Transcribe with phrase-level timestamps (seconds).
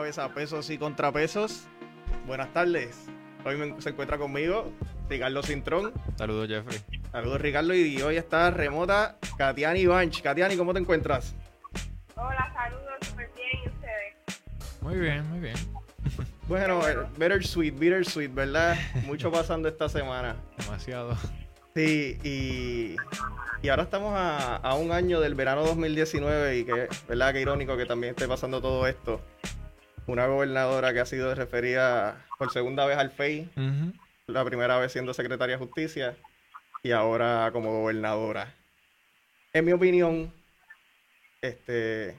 [0.00, 1.64] otra vez a Pesos y Contrapesos.
[2.26, 3.06] Buenas tardes.
[3.44, 4.72] Hoy me- se encuentra conmigo
[5.10, 5.92] Ricardo Cintrón.
[6.16, 6.80] Saludos, Jeffrey.
[7.12, 10.22] Saludos Ricardo y hoy está remota Katiani Banch.
[10.22, 11.34] Katiani, ¿cómo te encuentras?
[12.16, 14.80] Hola, saludos, súper bien, ¿y ustedes?
[14.80, 15.56] Muy bien, muy bien.
[16.48, 18.76] Bueno, eh, bittersweet, bittersweet, ¿verdad?
[19.04, 20.36] Mucho pasando esta semana.
[20.58, 21.14] Demasiado.
[21.74, 22.96] Sí, y,
[23.62, 27.32] y ahora estamos a, a un año del verano 2019 y que, ¿verdad?
[27.32, 29.20] Qué irónico que también esté pasando todo esto.
[30.10, 33.48] Una gobernadora que ha sido referida por segunda vez al FEI,
[34.26, 36.16] la primera vez siendo secretaria de justicia
[36.82, 38.52] y ahora como gobernadora.
[39.52, 40.32] En mi opinión,
[41.42, 42.16] este,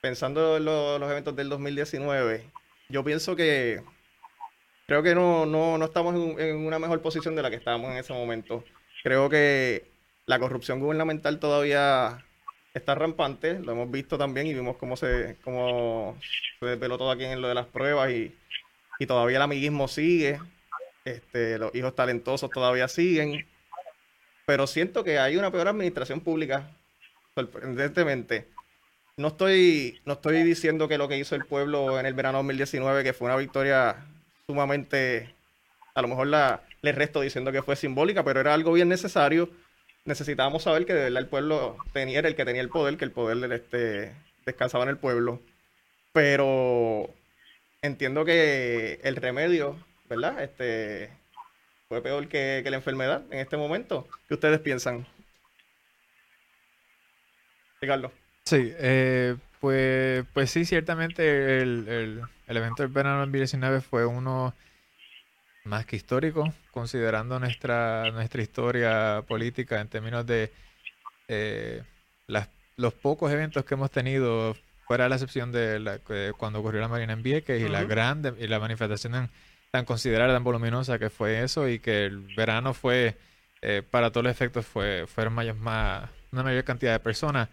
[0.00, 2.44] pensando en lo- los eventos del 2019,
[2.88, 3.82] yo pienso que
[4.86, 7.90] creo que no, no, no estamos en, en una mejor posición de la que estábamos
[7.90, 8.64] en ese momento.
[9.02, 9.90] Creo que
[10.26, 12.24] la corrupción gubernamental todavía
[12.74, 16.16] está rampante, lo hemos visto también y vimos cómo se, cómo
[16.60, 18.34] se desveló todo aquí en lo de las pruebas y,
[18.98, 20.40] y todavía el amiguismo sigue,
[21.04, 23.46] este, los hijos talentosos todavía siguen,
[24.46, 26.70] pero siento que hay una peor administración pública,
[27.34, 28.48] sorprendentemente.
[29.16, 33.02] No estoy, no estoy diciendo que lo que hizo el pueblo en el verano 2019,
[33.02, 34.06] que fue una victoria
[34.46, 35.34] sumamente,
[35.94, 39.50] a lo mejor la, le resto diciendo que fue simbólica, pero era algo bien necesario.
[40.08, 43.10] Necesitábamos saber que de verdad el pueblo tenía, el que tenía el poder, que el
[43.12, 44.14] poder este,
[44.46, 45.42] descansaba en el pueblo.
[46.14, 47.10] Pero
[47.82, 49.76] entiendo que el remedio,
[50.08, 50.42] ¿verdad?
[50.42, 51.10] Este
[51.90, 54.08] fue peor que, que la enfermedad en este momento.
[54.28, 55.06] ¿Qué ustedes piensan?
[57.82, 58.10] Ricardo.
[58.46, 64.54] Sí, eh, pues, pues sí, ciertamente el, el- el evento del verano 2019 fue uno
[65.68, 70.50] más que histórico, considerando nuestra, nuestra historia política en términos de
[71.28, 71.82] eh,
[72.26, 74.56] las, los pocos eventos que hemos tenido,
[74.86, 77.84] fuera de la excepción de la, que cuando ocurrió la Marina en Vieques y la
[77.84, 79.30] grande y la manifestación tan,
[79.70, 83.18] tan considerada, tan voluminosa que fue eso, y que el verano fue,
[83.60, 87.48] eh, para todos los efectos, fue, fueron más, una mayor cantidad de personas.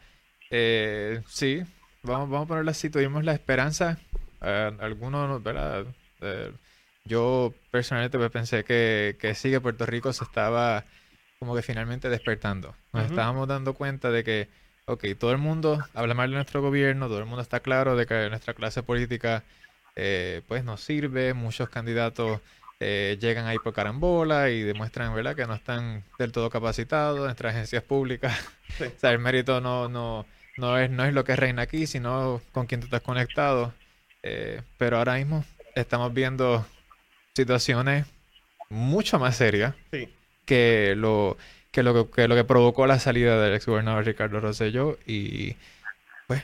[0.50, 1.62] Eh, sí,
[2.04, 3.98] vamos, vamos a ponerlo así, tuvimos la esperanza,
[4.42, 5.86] eh, algunos, ¿verdad?
[7.06, 10.86] Yo personalmente pues, pensé que, que sí, que Puerto Rico se estaba
[11.40, 12.76] como que finalmente despertando.
[12.92, 14.50] Nos estábamos dando cuenta de que,
[14.86, 18.06] ok, todo el mundo habla mal de nuestro gobierno, todo el mundo está claro de
[18.06, 19.44] que nuestra clase política
[19.96, 22.42] eh, pues nos sirve, muchos candidatos
[22.80, 27.54] eh, llegan ahí por carambola y demuestran, ¿verdad?, que no están del todo capacitados, nuestras
[27.54, 28.34] agencias públicas
[28.78, 28.86] Sí.
[28.86, 30.26] o sea, el mérito no, no,
[30.58, 33.74] no es, no es lo que reina aquí, sino con quién tú estás conectado.
[34.24, 36.66] Eh, pero ahora mismo estamos viendo
[37.36, 38.06] situaciones
[38.70, 40.10] mucho más serias Sí.
[40.46, 41.38] que lo
[41.72, 45.56] que, lo que, que lo que provocó la salida del exgobernador Ricardo Rosselló y
[46.28, 46.42] pues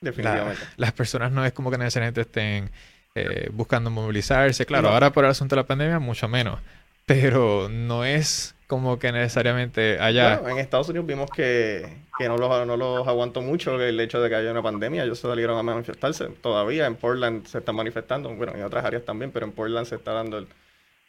[0.00, 0.62] la- Definitivamente.
[0.76, 2.70] las personas no es como que necesariamente estén
[3.14, 4.66] eh, buscando movilizarse.
[4.66, 4.94] Claro, No.
[4.94, 6.60] ahora por el asunto de la pandemia mucho menos,
[7.06, 10.38] pero no es como que necesariamente allá...
[10.38, 11.86] Bueno, en Estados Unidos vimos que,
[12.18, 15.04] que no, los, no los aguantó mucho el hecho de que haya una pandemia.
[15.04, 16.26] Ellos se salieron a manifestarse.
[16.42, 18.28] Todavía en Portland se están manifestando.
[18.34, 20.48] Bueno, en otras áreas también, pero en Portland se está dando el,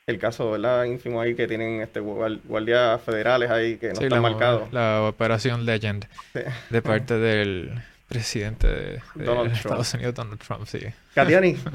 [0.06, 0.83] el caso, ¿verdad?
[0.86, 4.71] Ínfimo ahí que tienen este guar- guardias federales ahí que no Sí, están la, marcados.
[4.71, 6.39] la operación Legend Sí.
[6.69, 7.71] de parte del
[8.07, 9.56] presidente de, de Donald Trump.
[9.65, 10.80] Estados Unidos, Donald Trump, sí.
[11.15, 11.57] Katiani,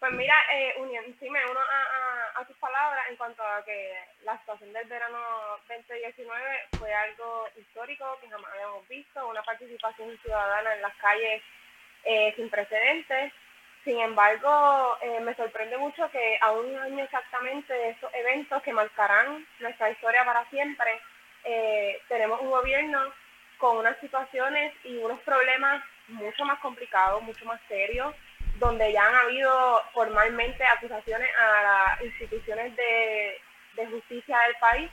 [0.00, 3.64] Pues mira, eh, unión, sí, me uno a, a, a tus palabras en cuanto a
[3.64, 3.92] que
[4.24, 5.18] la situación del verano
[5.68, 6.42] 2019
[6.78, 11.42] fue algo histórico que jamás habíamos visto, una participación ciudadana en las calles
[12.04, 13.32] eh, sin precedentes.
[13.84, 18.72] Sin embargo, eh, me sorprende mucho que a un año exactamente de estos eventos que
[18.72, 21.00] marcarán nuestra historia para siempre,
[21.44, 23.00] eh, tenemos un gobierno
[23.58, 28.14] con unas situaciones y unos problemas mucho más complicados, mucho más serios,
[28.60, 33.40] donde ya han habido formalmente acusaciones a las instituciones de,
[33.90, 34.90] justicia del país.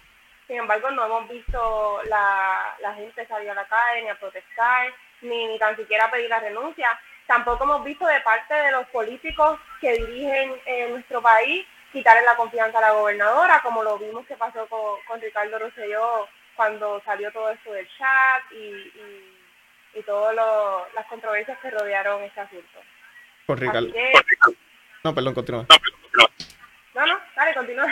[0.47, 5.47] Sin embargo, no hemos visto la, gente salir a la calle ni a protestar, ni,
[5.47, 6.87] ni tan siquiera pedir la renuncia.
[7.27, 12.37] Tampoco hemos visto de parte de los políticos que dirigen eh, nuestro país quitarle la
[12.37, 17.29] confianza a la gobernadora, como lo vimos que pasó con, con Ricardo Rosselló cuando salió
[17.33, 19.37] todo esto del chat y, y,
[19.95, 20.33] y todas
[20.95, 22.79] las controversias que rodearon este asunto.
[23.47, 23.91] Con Ricardo.
[23.91, 24.11] Que,
[25.03, 25.65] No, perdón, continúa.
[26.93, 27.87] no, no, dale, continúa.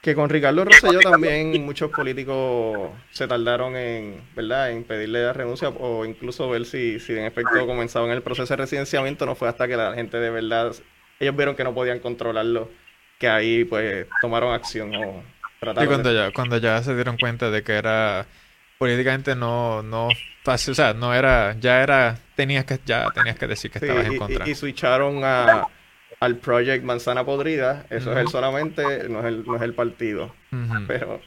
[0.00, 4.70] Que con Ricardo Rosselló también muchos políticos se tardaron en, ¿verdad?
[4.70, 8.58] en pedirle la renuncia o incluso ver si, si en efecto comenzaban el proceso de
[8.58, 9.26] residenciamiento.
[9.26, 10.72] No fue hasta que la gente de verdad,
[11.18, 12.70] ellos vieron que no podían controlarlo,
[13.18, 16.14] que ahí pues tomaron acción o Y trataron cuando de...
[16.14, 18.26] ya, cuando ya se dieron cuenta de que era
[18.78, 20.08] políticamente no, no
[20.44, 23.86] fácil, o sea, no era, ya era, tenías que, ya tenías que decir que Sí,
[23.86, 24.46] estabas en contra.
[24.46, 25.66] y- y switcharon a,
[26.20, 27.84] al Project Manzana Podrida.
[27.90, 30.34] Eso es él solamente, no es el, no es el partido.
[30.86, 31.20] Pero,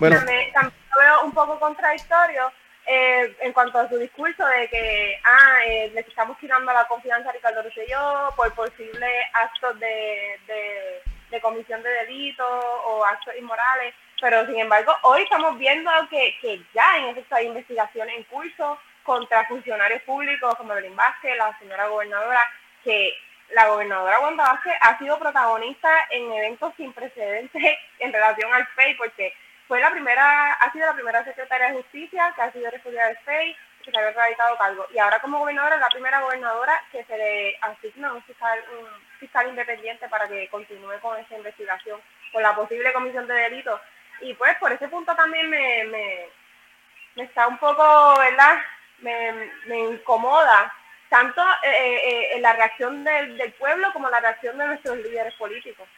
[0.00, 2.52] bueno, También, también lo veo un poco contradictorio
[2.86, 7.28] eh, en cuanto a su discurso de que ah, eh, le estamos tirando la confianza
[7.30, 12.46] a Ricardo Rosselló por posibles actos de, de, de comisión de delitos
[12.86, 17.46] o actos inmorales, pero sin embargo hoy estamos viendo que, que ya en efecto hay
[17.46, 22.40] investigaciones en curso contra funcionarios públicos como Evelyn Vázquez, la señora gobernadora,
[22.84, 23.14] que
[23.50, 27.62] la gobernadora Wanda Vázquez ha sido protagonista en eventos sin precedentes
[27.98, 29.32] en relación al FEI, porque
[29.66, 33.18] fue la primera, ha sido la primera secretaria de justicia que ha sido refugiada del
[33.18, 34.86] FEI, que se había radicado cargo.
[34.92, 39.07] Y ahora como gobernadora es la primera gobernadora que se le asigna un fiscal, un
[39.18, 42.00] fiscal independiente para que continúe con esa investigación,
[42.32, 43.80] con la posible comisión de delitos.
[44.20, 48.58] Y pues por ese punto también me, me, está un poco, ¿verdad?
[49.00, 50.72] Me, incomoda
[51.08, 55.88] tanto eh, eh, la reacción del, del pueblo como la reacción de nuestros líderes políticos.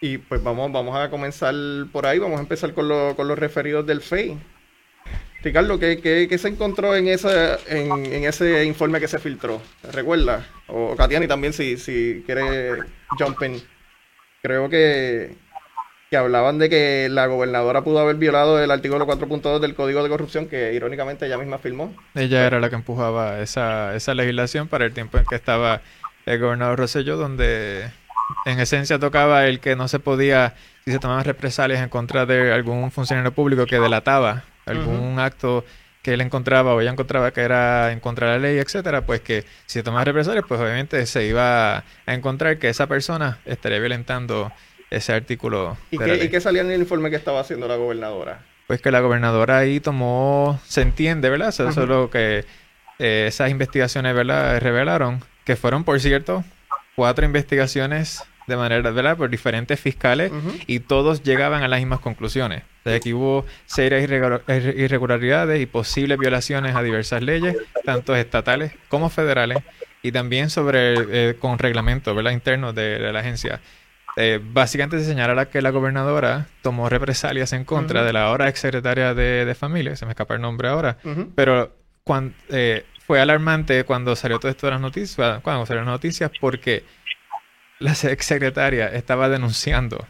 [0.00, 1.54] y pues vamos, vamos a comenzar
[1.92, 2.18] por ahí.
[2.18, 4.38] Vamos a empezar con, lo- con los referidos del FEI.
[5.42, 9.62] Ricardo, ¿qué, qué, qué se encontró en ese, en, ese informe que se filtró?
[9.92, 10.44] ¿Recuerda?
[10.66, 12.82] O Katiani también, si, si quiere
[13.18, 13.62] jump in.
[14.42, 15.36] Creo que,
[16.10, 20.08] que hablaban de que la gobernadora pudo haber violado el artículo 4.2 del Código de
[20.08, 21.94] Corrupción, que irónicamente ella misma firmó.
[22.14, 25.82] Ella era la que empujaba esa, esa legislación para el tiempo en que estaba
[26.26, 27.88] el gobernador Rosselló, donde
[28.44, 32.52] en esencia tocaba el que no se podía, si se tomaban represalias en contra de
[32.52, 35.64] algún funcionario público que delataba algún acto
[36.02, 39.20] que él encontraba o ella encontraba que era en contra de la ley, etcétera, pues
[39.20, 43.78] que si se tomaba represalias, pues obviamente se iba a encontrar que esa persona estaría
[43.78, 44.52] violentando
[44.90, 46.26] ese artículo ¿Y de la qué, ley.
[46.28, 48.40] ¿Y qué salía en el informe que estaba haciendo la gobernadora?
[48.66, 51.48] Pues que la gobernadora ahí tomó, se entiende, ¿verdad?
[51.48, 52.44] Eso, eso es lo que
[52.98, 54.60] eh, esas investigaciones, ¿verdad?
[54.60, 56.44] Revelaron, que fueron, por cierto,
[56.94, 59.16] cuatro investigaciones de manera, ¿verdad?
[59.16, 60.32] Por diferentes fiscales
[60.66, 62.62] y todos llegaban a las mismas conclusiones.
[62.90, 68.72] Sea, que hubo serias irregular- irre- irregularidades y posibles violaciones a diversas leyes, tanto estatales
[68.88, 69.58] como federales,
[70.02, 70.94] y también sobre,
[71.30, 72.30] eh, con reglamentos, ¿verdad?
[72.32, 73.60] Internos de, de la agencia.
[74.16, 79.14] Eh, básicamente se señala que la gobernadora tomó represalias en contra de la ahora exsecretaria
[79.14, 80.98] de, de familia, se me escapa el nombre ahora,
[81.36, 81.76] pero
[82.48, 86.84] eh, fue alarmante cuando salió todo esto de las noticias, cuando salieron las noticias, porque
[87.80, 90.04] la exsecretaria estaba denunciando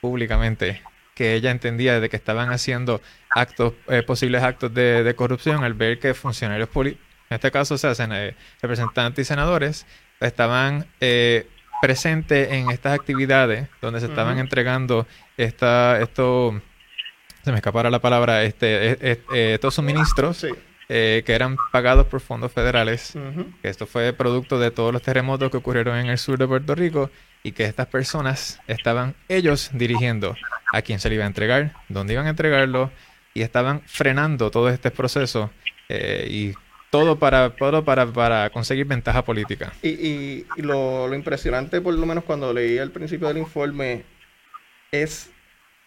[0.00, 0.82] públicamente
[1.22, 3.00] que ella entendía de que estaban haciendo
[3.30, 7.78] actos, eh, posibles actos de, de corrupción al ver que funcionarios políticos, en este caso
[7.78, 9.86] se hacen eh, representantes y senadores,
[10.18, 11.46] estaban eh,
[11.80, 16.60] presentes en estas actividades donde se estaban entregando esta, esto,
[17.44, 18.96] se me escapara la palabra, este, eh,
[19.32, 20.48] eh, estos suministros Sí.
[20.88, 23.12] eh, que eran pagados por fondos federales
[23.62, 26.74] que esto fue producto de todos los terremotos que ocurrieron en el sur de Puerto
[26.74, 27.10] Rico
[27.42, 30.36] y que estas personas estaban ellos dirigiendo
[30.70, 32.90] a quién se le iba a entregar, dónde iban a entregarlo
[33.34, 35.50] y estaban frenando todo este proceso
[35.88, 36.54] eh, y
[36.90, 39.72] todo para todo para, para conseguir ventaja política.
[39.82, 44.04] Y, y- lo, lo impresionante, por lo menos cuando leí al principio del informe,
[44.92, 45.30] es,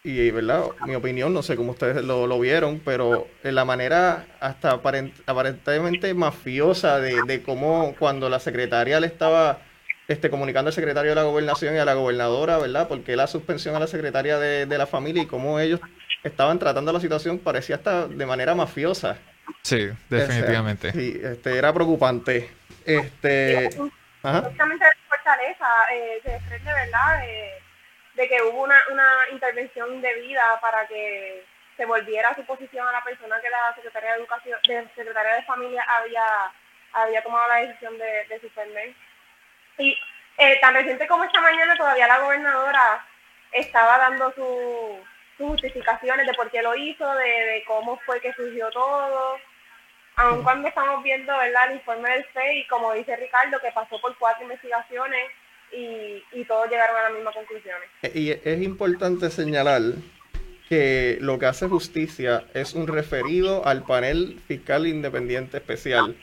[0.04, 4.26] y verdad, mi opinión, no sé cómo ustedes lo, lo vieron, pero en la manera
[4.40, 9.60] hasta aparent- aparentemente mafiosa de, de cómo cuando la secretaria le estaba
[10.08, 12.88] este, comunicando al secretario de la gobernación y a la gobernadora, ¿verdad?
[12.88, 15.80] Porque la suspensión a la secretaria de, de la familia y cómo ellos
[16.24, 19.18] estaban tratando la situación parecía hasta de manera mafiosa.
[19.62, 20.92] Sí, O sea, definitivamente.
[20.92, 22.50] sí, este, era preocupante.
[22.86, 23.70] Este,
[24.24, 24.42] ajá.
[24.44, 27.52] Justamente de fortaleza, eh, se desprende, ¿verdad?, de,
[28.22, 31.44] de que hubo una, una intervención indebida para que
[31.78, 35.36] se volviera a su posición a la persona que la Secretaría de Educación, de Secretaría
[35.36, 36.24] de Familia había,
[36.94, 38.94] había tomado la decisión de, de suspender.
[39.78, 39.98] Y
[40.38, 43.06] eh, tan reciente como esta mañana todavía la gobernadora
[43.52, 45.00] estaba dando su-
[45.38, 49.38] sus justificaciones de por qué lo hizo, de, de cómo fue que surgió todo,
[50.18, 51.70] aun cuando estamos viendo ¿verdad?
[51.70, 55.30] el informe del FEI, como dice Ricardo, que pasó por cuatro investigaciones
[55.74, 57.90] y, y todos llegaron a las mismas conclusiones.
[58.14, 59.82] Y es importante señalar
[60.70, 66.16] que lo que hace justicia es un referido al panel fiscal independiente especial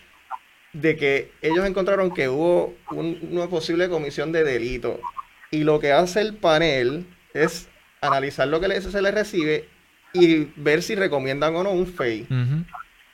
[0.73, 5.01] de que ellos encontraron que hubo un- una posible comisión de delito
[5.51, 7.69] y lo que hace el panel es
[8.01, 9.69] analizar lo que se le recibe
[10.15, 12.27] y ver si recomiendan o no un FEI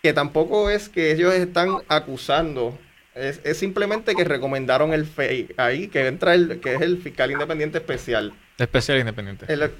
[0.02, 2.78] que tampoco es que ellos están acusando,
[3.16, 7.32] es, es simplemente que recomendaron el FEI ahí, que entra el, que es el fiscal
[7.32, 8.32] independiente especial.
[8.58, 9.46] Especial independiente.
[9.52, 9.70] El- eh,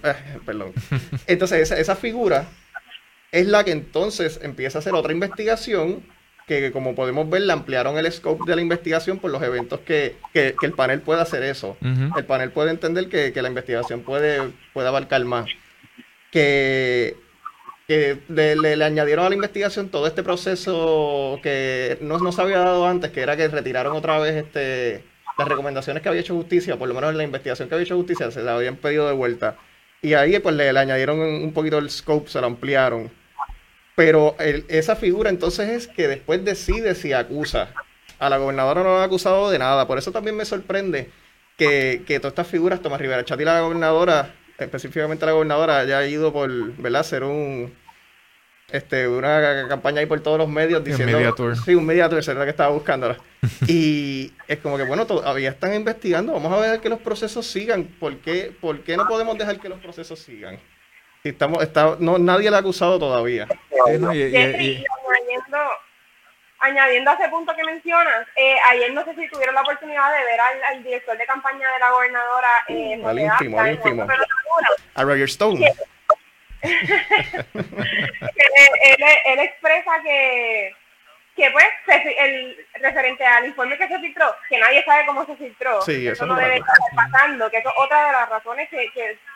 [0.45, 0.73] perdón.
[1.29, 2.49] Entonces, esa, esa figura
[3.31, 6.03] es la que entonces empieza a hacer otra investigación
[6.49, 10.17] que como podemos ver, le ampliaron el scope de la investigación por los eventos que,
[10.33, 11.77] que, el panel puede hacer eso.
[12.17, 14.41] El panel puede entender que, que, la investigación puede,
[14.73, 15.47] puede abarcar más.
[16.33, 17.17] Que,
[17.87, 22.59] que le, le, añadieron a la investigación todo este proceso que no, no se había
[22.59, 25.05] dado antes, que era que retiraron otra vez este
[25.39, 27.97] las recomendaciones que había hecho justicia, por lo menos en la investigación que había hecho
[27.97, 29.57] justicia, se la habían pedido de vuelta.
[30.03, 33.11] Y ahí pues le, le añadieron un poquito el scope, se lo ampliaron.
[33.99, 37.71] Pero esa figura entonces es que después decide si acusa.
[38.21, 39.89] A la gobernadora no la ha acusado de nada.
[39.89, 41.11] Por eso también me sorprende
[41.57, 46.07] que, que todas estas figuras, Tomás Rivera Chat y la gobernadora, específicamente la gobernadora, haya
[46.07, 47.03] ido por ¿verdad?
[47.03, 47.75] ser un
[48.71, 51.17] este, una campaña ahí por todos los medios diciendo.
[51.17, 51.57] Un media tour.
[51.57, 53.19] Sí, un media tour, que estaba buscándola.
[53.67, 56.35] y es como que, bueno, todavía están investigando.
[56.35, 57.83] Vamos a ver que los procesos sigan.
[57.99, 60.61] ¿Por qué, ¿Por qué no podemos dejar que los procesos sigan?
[61.25, 63.47] Estamos, está, no, nadie le ha acusado todavía.
[66.61, 70.25] añadiendo, a ese punto que mencionas, eh, ayer no sé si tuvieron la oportunidad de
[70.25, 72.49] ver al, director de campaña de la gobernadora.
[72.69, 74.07] Eh, al íntimo, al íntimo.
[74.95, 75.73] A Roger Stone.
[76.63, 76.75] él,
[79.27, 80.75] él expresa que
[81.39, 81.67] que pues
[82.19, 86.35] el referente al informe que se filtró, que nadie sabe cómo se filtró, eso, no
[86.35, 88.91] debe estar pasando, que eso es otra de las razones que,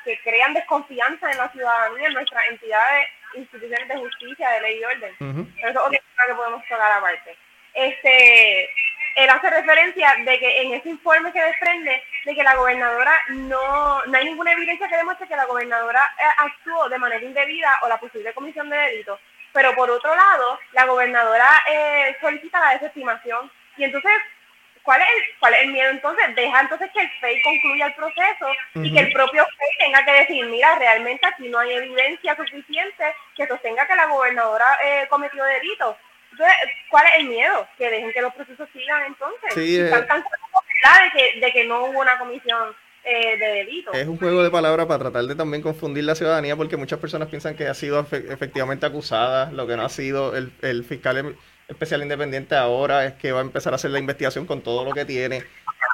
[0.05, 4.85] que, crean desconfianza en la ciudadanía, en nuestras entidades, instituciones de justicia, de ley y
[4.85, 5.15] orden.
[5.59, 7.37] Eso es otra cosa que podemos tocar aparte.
[7.73, 8.65] Este,
[9.15, 14.05] él hace referencia de que en ese informe se desprende de que la gobernadora no,
[14.07, 17.89] no hay ninguna evidencia que demuestre que la gobernadora eh, actuó de manera indebida o
[17.89, 19.21] la posible comisión de delito
[19.53, 24.13] pero por otro lado, la gobernadora eh, solicita la desestimación y entonces,
[24.83, 26.35] ¿cuál es, el, ¿cuál es el miedo entonces?
[26.35, 30.13] Deja entonces que el FEI concluya el proceso y que el propio FEI tenga que
[30.13, 35.45] decir, mira, realmente aquí no hay evidencia suficiente que sostenga que la gobernadora eh, cometió
[35.45, 35.97] delito.
[36.33, 36.57] Entonces,
[36.91, 37.69] ¿cuál es el miedo?
[37.77, 39.53] Que dejen que los procesos sigan entonces.
[39.53, 39.91] Sí, eh.
[39.91, 43.93] están de que, de que no hubo una comisión eh, de delito.
[43.93, 47.29] Es un juego de palabras para tratar de también confundir la ciudadanía porque muchas personas
[47.29, 51.35] piensan que ha sido efectivamente acusada, lo que no ha sido el, el fiscal em,
[51.69, 54.93] especial independiente ahora es que va a empezar a hacer la investigación con todo lo
[54.93, 55.43] que tiene.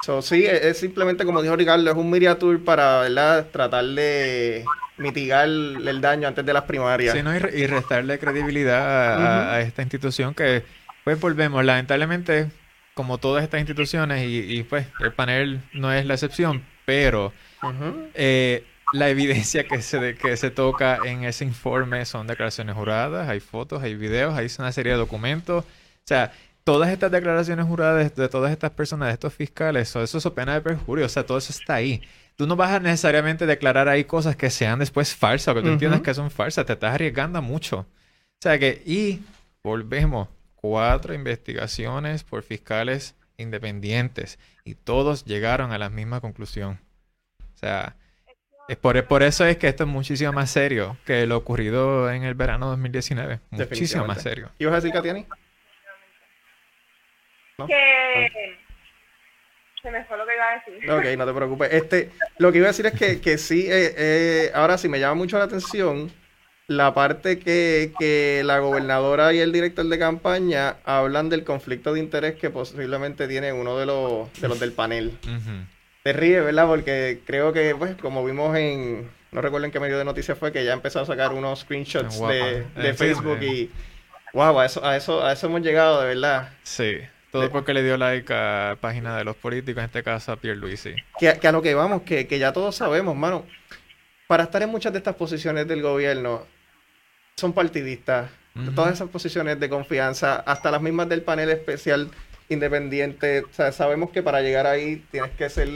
[0.04, 3.46] So, sí, es, simplemente como dijo Ricardo, es un miniatur para ¿verdad?
[3.50, 4.64] tratar de
[4.96, 7.14] mitigar el daño antes de las primarias.
[7.14, 7.34] Sí, ¿no?
[7.34, 10.62] y, restarle credibilidad a, esta institución que,
[11.04, 12.48] pues volvemos, lamentablemente,
[12.94, 17.34] como todas estas instituciones, y, y pues el panel no es la excepción, pero
[18.14, 18.64] eh,
[18.94, 23.82] la evidencia que se, que se toca en ese informe son declaraciones juradas, hay fotos,
[23.82, 25.66] hay videos, hay una serie de documentos.
[25.66, 26.32] O sea,
[26.64, 30.62] todas estas declaraciones juradas de todas estas personas, de estos fiscales, eso es pena de
[30.62, 32.00] perjurio, o sea, todo eso está ahí.
[32.36, 36.00] Tú no vas a necesariamente declarar ahí cosas que sean después falsas, que tú entiendas
[36.00, 37.80] que son falsas, te estás arriesgando mucho.
[37.80, 37.86] O
[38.40, 39.20] sea que, y
[39.62, 46.80] volvemos, cuatro investigaciones por fiscales independientes y todos llegaron a la misma conclusión.
[47.54, 47.96] O sea,
[48.68, 52.24] es por, por eso es que esto es muchísimo más serio que lo ocurrido en
[52.24, 53.40] el verano 2019.
[53.50, 54.50] Muchísimo más serio.
[54.58, 55.26] ¿Y vas a decir, Katiani?
[57.66, 58.58] Que...
[59.82, 60.90] Se me fue lo que iba a decir.
[60.90, 61.72] Ok, no te preocupes.
[61.72, 64.98] Este, lo que iba a decir es que, que sí, eh, eh, ahora sí me
[64.98, 66.10] llama mucho la atención
[66.68, 72.00] la parte que, que, la gobernadora y el director de campaña hablan del conflicto de
[72.00, 75.18] interés que posiblemente tiene uno de los, de los del panel.
[76.02, 76.66] Te ríe, ¿verdad?
[76.66, 80.52] Porque creo que, pues, como vimos en, no recuerdo en qué medio de noticias fue,
[80.52, 83.70] que ya empezó a sacar unos screenshots de, de Facebook y,
[84.34, 86.50] wow, a eso, a, eso, a eso hemos llegado, de verdad.
[86.64, 86.98] Sí.
[87.32, 90.36] Todo porque le dio like a la página de los políticos, en este caso a
[90.36, 90.94] Pierre Luisi.
[91.18, 93.46] Que, que a lo que vamos, que, que ya todos sabemos, mano.
[94.26, 96.46] Para estar en muchas de estas posiciones del gobierno,
[97.38, 98.30] son partidistas.
[98.74, 102.10] Todas esas posiciones de confianza, hasta las mismas del panel especial
[102.48, 105.68] independiente, sabemos que para llegar ahí tienes que ser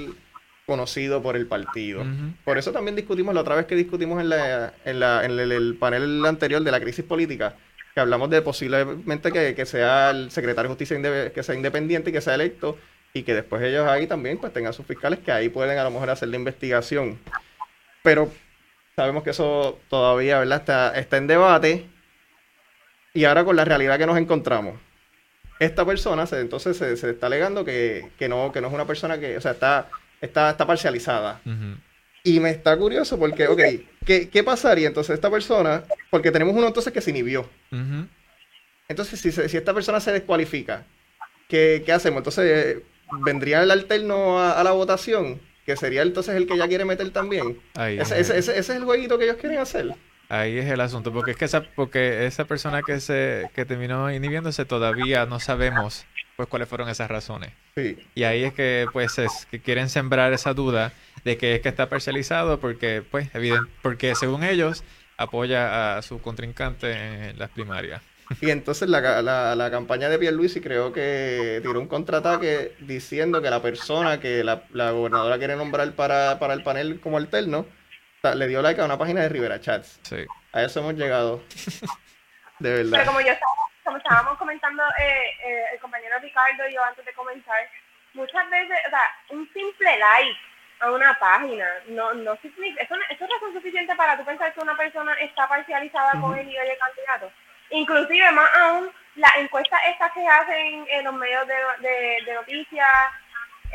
[0.66, 2.04] conocido por el partido.
[2.44, 5.76] Por eso también discutimos, la otra vez que discutimos en, la, en, la, en el,
[5.76, 7.54] panel anterior de la crisis política,
[7.94, 12.12] que hablamos de posiblemente que, que sea el secretario de justicia que sea independiente y
[12.12, 12.76] que sea electo,
[13.14, 15.90] y que después ellos ahí también pues tengan sus fiscales que ahí pueden a lo
[15.90, 17.18] mejor hacer la investigación.
[18.02, 18.32] Pero
[18.96, 20.60] Sabemos que eso todavía ¿verdad?
[20.60, 21.86] Está, está en debate.
[23.14, 24.78] Y ahora con la realidad que nos encontramos.
[25.58, 29.36] Esta persona se, entonces se, está alegando que, no, que no es una persona que,
[29.36, 29.88] o sea, está,
[30.20, 31.40] está, está parcializada.
[32.24, 33.60] Y me está curioso porque, ok,
[34.04, 35.84] ¿qué, ¿qué, pasaría entonces esta persona?
[36.10, 37.48] Porque tenemos uno entonces que se inhibió.
[38.88, 40.84] Entonces, si, si, esta persona se descualifica,
[41.48, 42.18] ¿qué, qué hacemos?
[42.18, 42.78] Entonces,
[43.24, 45.40] ¿vendría el alterno a la votación?
[45.72, 47.58] Que sería entonces el que ya quiere meter también.
[47.78, 49.94] ese, es el jueguito que ellos quieren hacer.
[50.28, 54.10] Ahí es el asunto, porque es que esa, porque esa persona que se que terminó
[54.10, 57.50] inhibiéndose todavía no sabemos pues cuáles fueron esas razones.
[57.76, 57.98] Sí.
[58.14, 60.92] Y ahí es que pues es que quieren sembrar esa duda
[61.24, 64.84] de que es que está parcializado porque pues evidente, porque según ellos
[65.18, 68.02] apoya a su contrincante en las primarias.
[68.40, 73.50] Y entonces la, la, la campaña de Pierluisi creo que tiró un contraataque diciendo que
[73.50, 77.66] la persona que la, la gobernadora quiere nombrar para, para el panel como alterno
[78.34, 80.00] le dio like a una página de Rivera Chats.
[80.02, 80.24] Sí.
[80.52, 81.42] A eso hemos llegado.
[82.60, 82.90] de verdad.
[82.92, 83.52] Pero como yo estaba,
[83.84, 87.68] como estábamos comentando eh, eh, el compañero Ricardo y yo antes de comenzar,
[88.14, 90.38] muchas veces, o sea, un simple like
[90.80, 94.60] a una página no no significa, eso, eso es razón suficiente para tú pensar que
[94.60, 97.32] una persona está parcializada con el nivel de candidato.
[97.72, 102.88] Inclusive, más aún, las encuestas estas que hacen en los medios de, de, de noticias,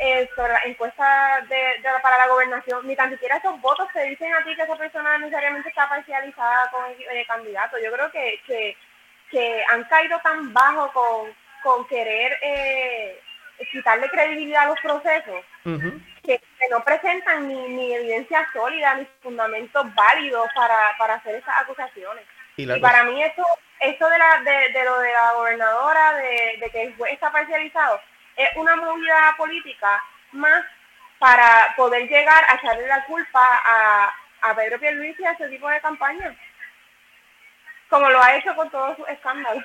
[0.00, 4.32] eh, sobre la encuesta de, para la gobernación, ni tan siquiera esos votos te dicen
[4.32, 7.76] a ti que esa persona necesariamente está parcializada con el, candidato.
[7.82, 8.76] Yo creo que, que,
[9.28, 11.34] que, han caído tan bajo con,
[11.64, 13.20] con querer eh,
[13.72, 15.44] quitarle credibilidad a los procesos
[16.22, 22.24] que, no presentan ni, ni evidencia sólida ni fundamentos válidos para, para hacer esas acusaciones.
[22.56, 23.42] Y, para mí esto,
[23.80, 27.30] esto de, la, de, de lo de la gobernadora, de, de que el juez está
[27.30, 28.00] parcializado,
[28.36, 30.64] es una movida política más
[31.18, 35.68] para poder llegar a echarle la culpa a, a Pedro Pierluisi y a ese tipo
[35.68, 36.36] de campaña,
[37.88, 39.64] como lo ha hecho con todos sus escándalos.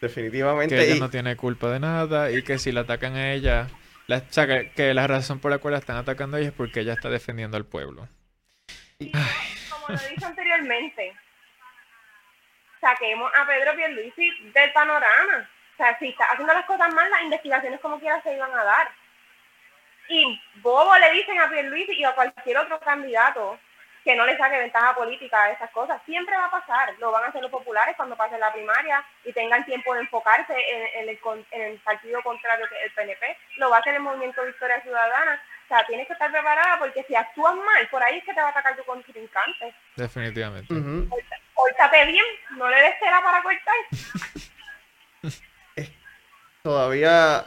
[0.00, 0.76] Definitivamente.
[0.76, 3.68] Que ella no tiene culpa de nada y que si la atacan a ella,
[4.06, 6.54] la, o sea, que, la razón por la cual la están atacando a ella es
[6.54, 8.08] porque ella está defendiendo al pueblo.
[8.98, 11.16] Como lo dije anteriormente,
[12.84, 15.48] saquemos a Pedro Pierluisi del panorama.
[15.72, 18.62] O sea, si está haciendo las cosas mal, las investigaciones como quiera se iban a
[18.62, 18.90] dar.
[20.08, 23.58] Y bobo le dicen a Pierluisi y a cualquier otro candidato
[24.04, 25.98] que no le saque ventaja política a esas cosas.
[26.04, 26.94] Siempre va a pasar.
[26.98, 30.52] Lo van a hacer los populares cuando pasen la primaria y tengan tiempo de enfocarse
[30.52, 31.18] en, el,
[31.52, 33.38] en el partido contrario que el PNP.
[33.56, 35.42] Lo va a hacer el Movimiento de Victoria Ciudadana.
[35.64, 38.40] O sea, tienes que estar preparada porque si actúas mal, por ahí es que te
[38.42, 39.74] va a atacar tu contrincante.
[39.96, 40.74] Definitivamente.
[40.74, 41.08] Uh
[42.06, 42.24] bien,
[42.58, 43.74] no le des tela para cortar.
[46.62, 47.46] todavía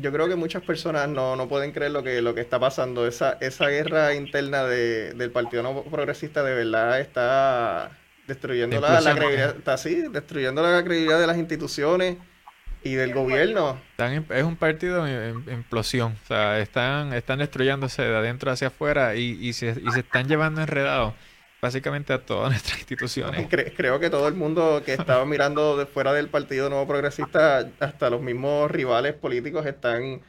[0.00, 3.06] yo creo que muchas personas no, no pueden creer lo que, lo que está pasando.
[3.06, 7.90] Esa, esa guerra interna de, del Partido No Progresista de verdad está
[8.26, 12.18] destruyendo la, credibilidad, está así, destruyendo la credibilidad de las instituciones
[12.84, 13.80] y del gobierno.
[14.30, 19.38] es un partido en, implosión, o sea, están, están destruyéndose de adentro hacia afuera y,
[19.40, 21.14] y, se, y se están llevando enredados
[21.60, 23.46] básicamente a todas nuestras instituciones.
[23.48, 28.10] creo que todo el mundo que estaba mirando de fuera del Partido Nuevo Progresista, hasta
[28.10, 30.20] los mismos rivales políticos están,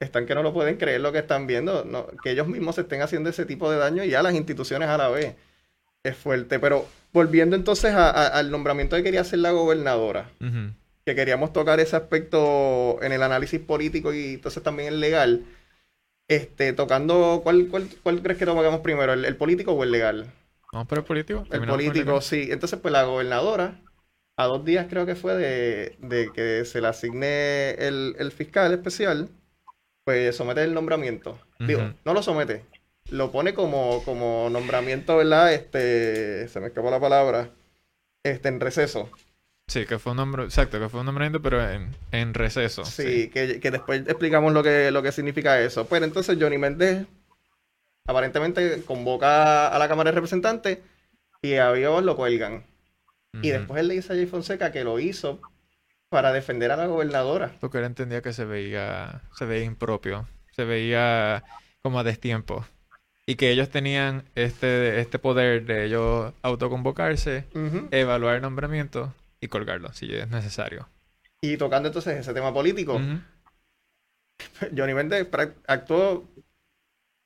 [0.00, 2.82] están que no lo pueden creer lo que están viendo, no, que ellos mismos se
[2.82, 5.36] estén haciendo ese tipo de daño y a las instituciones a la vez.
[6.04, 11.78] Es fuerte, pero volviendo entonces al nombramiento que quería hacer la gobernadora, que queríamos tocar
[11.78, 15.44] ese aspecto en el análisis político y entonces también el legal.
[16.26, 20.32] Este, tocando, ¿cuál, cuál, cuál crees que tomamos primero, el político o el legal?
[20.72, 21.44] No, pero el político.
[21.50, 22.48] El político, sí.
[22.50, 23.80] Entonces, pues la gobernadora,
[24.36, 29.28] a dos días creo que fue de, que se le asigne el, fiscal especial,
[30.04, 31.38] pues somete el nombramiento.
[31.58, 32.64] Digo, no lo somete,
[33.10, 35.52] lo pone como, como nombramiento, ¿verdad?
[35.52, 37.50] Este, se me escapó la palabra,
[38.24, 39.10] este, en receso.
[39.68, 41.60] Sí, que fue un nombre, exacto, que fue un nombramiento, pero
[42.10, 42.84] en, receso.
[42.84, 45.86] Sí, Que, que, después explicamos lo que, lo que significa eso.
[45.86, 47.06] Pues entonces Johnny Méndez
[48.06, 50.78] aparentemente convoca a la Cámara de Representantes
[51.40, 52.64] y a Dios lo cuelgan.
[53.40, 55.40] Y después él le dice a Jay Fonseca que lo hizo
[56.10, 57.52] para defender a la gobernadora.
[57.60, 61.42] Porque él entendía que se veía, se veía impropio, se veía
[61.80, 62.66] como a destiempo.
[63.24, 67.46] Y que ellos tenían este, este poder de ellos autoconvocarse,
[67.90, 70.88] evaluar el nombramiento y colgarlo, si es necesario.
[71.40, 73.00] Y tocando entonces ese tema político,
[74.76, 75.28] Johnny Méndez
[75.66, 76.28] actuó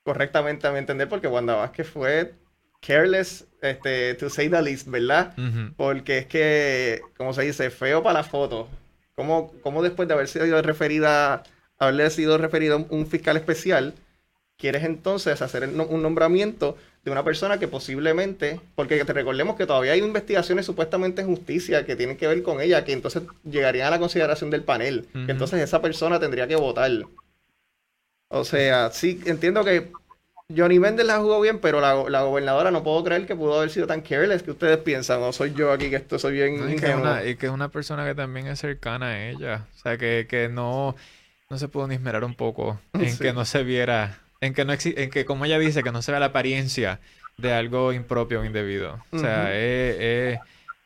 [0.06, 2.32] correctamente a mi entender, porque Wanda Vázquez fue
[2.80, 5.34] careless, este, to say the least, ¿verdad?
[5.76, 8.68] Porque es que, como se dice, feo para la foto.
[9.16, 11.42] ¿Cómo, cómo después de haber sido referida,
[11.80, 13.94] haberle sido referido un fiscal especial,
[14.56, 19.92] quieres entonces hacer un nombramiento de una persona que posiblemente, porque te recordemos que todavía
[19.92, 23.90] hay investigaciones supuestamente en justicia que tienen que ver con ella, que entonces llegarían a
[23.90, 26.92] la consideración del panel, que entonces esa persona tendría que votar.
[28.28, 29.92] O sea, sí, entiendo que
[30.54, 33.70] Johnny Méndez la jugó bien, pero la, la, gobernadora no puedo creer que pudo haber
[33.70, 36.76] sido tan careless que ustedes piensan, o soy yo aquí que esto soy bien y,
[36.76, 39.66] que una, y que es una persona que también es cercana a ella.
[39.74, 40.94] O sea, que, que no,
[41.50, 44.72] no se pudo ni esmerar un poco en que no se viera, en que no
[44.72, 47.00] en que como ella dice, que no se vea la apariencia
[47.38, 49.04] de algo impropio o indebido.
[49.10, 50.40] O sea, es, es,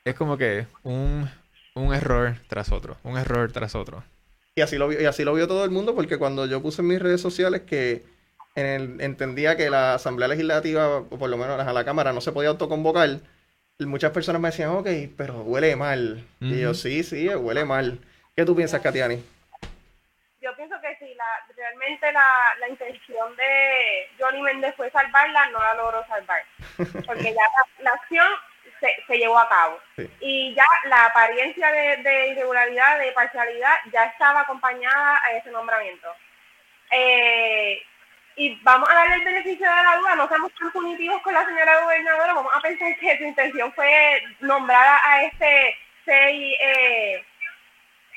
[0.06, 1.28] es como que un,
[1.74, 4.02] un error tras otro, un error tras otro.
[4.54, 6.82] Y así, lo, vio- y así lo vio todo el mundo porque cuando yo puse
[6.82, 8.02] en mis redes sociales que
[8.56, 12.20] en el- entendía que la Asamblea Legislativa, o por lo menos a la Cámara, no
[12.20, 13.20] se podía autoconvocar,
[13.78, 16.22] muchas personas me decían, ok, pero huele mal.
[16.40, 17.98] Y yo, sí, sí, huele mal.
[18.36, 19.22] ¿Qué tú piensas, Katiani?
[20.42, 21.24] Yo pienso que si la,
[21.56, 22.26] realmente la,
[22.60, 26.42] la intención de Johnny Méndez fue salvarla, no la logró salvar.
[27.06, 28.26] Porque ya la, la acción
[28.80, 29.78] se, se llevó a cabo.
[29.96, 30.10] Sí.
[30.20, 36.08] Y ya la apariencia de, de irregularidad, de parcialidad, ya estaba acompañada a ese nombramiento.
[36.90, 37.82] Eh,
[38.36, 41.44] y vamos a darle el beneficio de la duda, no seamos tan punitivos con la
[41.44, 47.24] señora gobernadora, vamos a pensar que su intención fue nombrar a, este seis eh,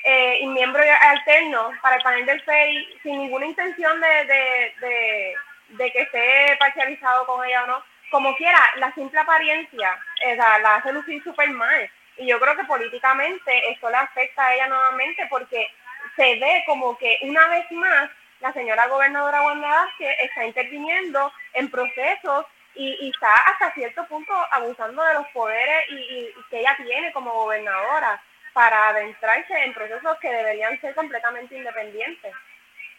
[0.04, 5.34] eh, y miembro alterno para el panel del FEI sin ninguna intención de, de, de,
[5.68, 7.93] de que esté parcializado con ella o no.
[8.14, 11.90] Como quiera, la simple apariencia eh, la, hace lucir súper mal.
[12.16, 15.66] Y yo creo que políticamente esto le afecta a ella nuevamente porque
[16.14, 21.68] se ve como que una vez más la señora gobernadora Wanda Vázquez está interviniendo en
[21.68, 22.46] procesos
[22.76, 28.22] y, está hasta cierto punto abusando de los poderes y que ella tiene como gobernadora
[28.52, 32.32] para adentrarse en procesos que deberían ser completamente independientes.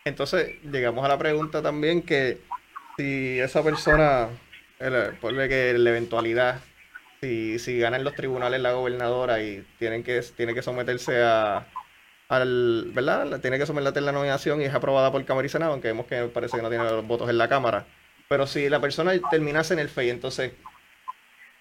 [0.04, 2.40] Entonces, llegamos a la pregunta también que
[2.98, 4.30] si esa persona,
[4.80, 6.60] el- ponle que la eventualidad,
[7.22, 11.66] si, si gana en los tribunales la gobernadora y tienen que, tiene que someterse a,
[12.30, 13.40] al, ¿verdad?
[13.42, 16.06] Tiene que someterse a la nominación y es aprobada por Cámara y Senado, aunque vemos
[16.08, 17.86] que parece que no tiene los votos en la Cámara.
[18.30, 20.54] Pero si la persona terminase en el FEI, entonces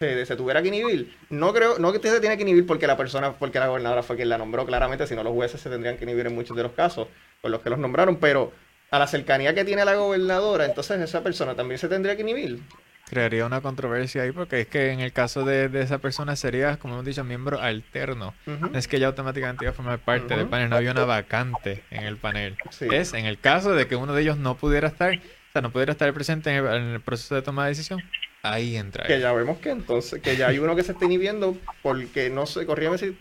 [0.01, 1.17] se, tuviera que inhibir.
[1.31, 4.17] No creo, no que se tiene que inhibir porque la persona, porque la gobernadora fue
[4.17, 6.63] quien la nombró, claramente, si no los jueces se tendrían que inhibir en muchos de
[6.63, 7.09] los casos
[7.41, 8.53] por los que los nombraron, pero
[8.91, 12.61] a la cercanía que tiene la gobernadora, entonces esa persona también se tendría que inhibir.
[13.09, 16.79] Crearía una controversia ahí porque es que en el caso de, de esa persona sería,
[16.79, 18.35] como hemos dicho, miembro alterno.
[18.47, 21.85] No es que ya automáticamente iba a formar parte del panel, no había una vacante
[21.91, 22.57] en el panel.
[22.71, 22.87] Sí.
[22.91, 25.71] Es en el caso de que uno de ellos no pudiera estar, o sea, no
[25.71, 28.03] pudiera estar presente en el, en el proceso de toma de decisión,
[28.43, 29.05] ahí entra.
[29.07, 32.47] Que ya vemos que entonces, que ya hay uno que se está inhibiendo porque no
[32.47, 33.17] sé, corrígame si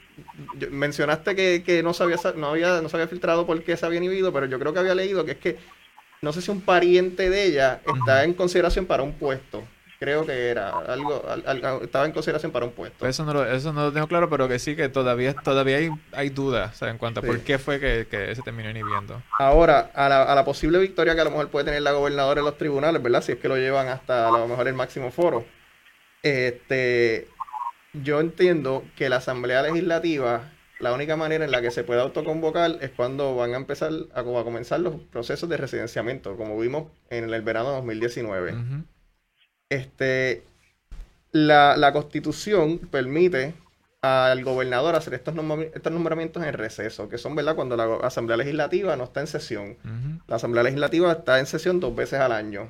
[0.72, 3.76] mencionaste que, que no se había, sa- no había, no se había filtrado por qué
[3.78, 5.58] se había inhibido, pero yo creo que había leído que es que
[6.24, 9.64] no sé si un pariente de ella está en consideración para un puesto.
[10.00, 12.98] Creo que era algo, al- al- estaba en consideración para un puesto.
[13.00, 15.78] Pues eso no lo, eso no lo tengo claro, pero que sí que todavía, todavía
[15.78, 16.82] hay, hay dudas.
[16.82, 17.28] En cuanto a Sí.
[17.28, 19.22] por qué fue que, que se terminó inhibiendo.
[19.40, 22.40] Ahora, a la, a la posible victoria que a lo mejor puede tener la gobernadora
[22.42, 23.22] en los tribunales, ¿verdad?
[23.22, 25.46] Si es que lo llevan hasta a lo mejor el máximo foro.
[26.22, 27.28] Este,
[27.94, 30.52] yo entiendo que la Asamblea Legislativa,
[30.84, 34.24] la única manera en la que se puede autoconvocar es cuando van a empezar a,
[34.24, 38.54] comenzar los procesos de residenciamiento, como vimos en el verano de 2019.
[38.54, 38.84] Ujú.
[39.70, 40.44] Este,
[41.32, 43.56] la, la Constitución permite
[44.04, 45.34] al gobernador hacer estos,
[45.74, 47.56] estos nombramientos en receso, que son, ¿verdad?
[47.56, 49.78] Cuando la Asamblea Legislativa no está en sesión.
[50.28, 52.70] La Asamblea Legislativa está en sesión dos veces al año.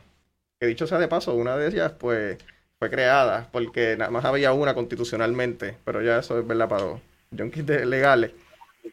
[0.60, 2.38] Que dicho sea de paso, una de ellas pues
[2.78, 7.02] fue creada porque nada más había una constitucionalmente, pero ya eso es verdad para los
[7.38, 8.32] junkies de- legales.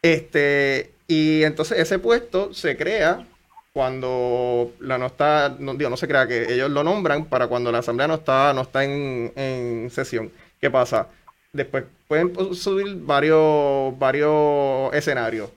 [0.01, 3.25] Este, y entonces ese puesto se crea
[3.73, 7.71] cuando la no está, no, digo, no se crea que ellos lo nombran para cuando
[7.71, 10.31] la asamblea no está, no está en, en sesión.
[10.59, 11.07] ¿Qué pasa?
[11.53, 15.49] Después pueden pu- subir varios, varios escenarios.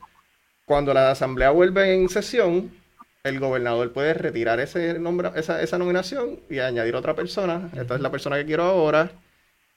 [0.64, 2.70] Cuando la asamblea vuelve en sesión,
[3.24, 7.70] el gobernador puede retirar ese nombra, esa, esa nominación y añadir otra persona.
[7.76, 9.10] Esta es la persona que quiero ahora.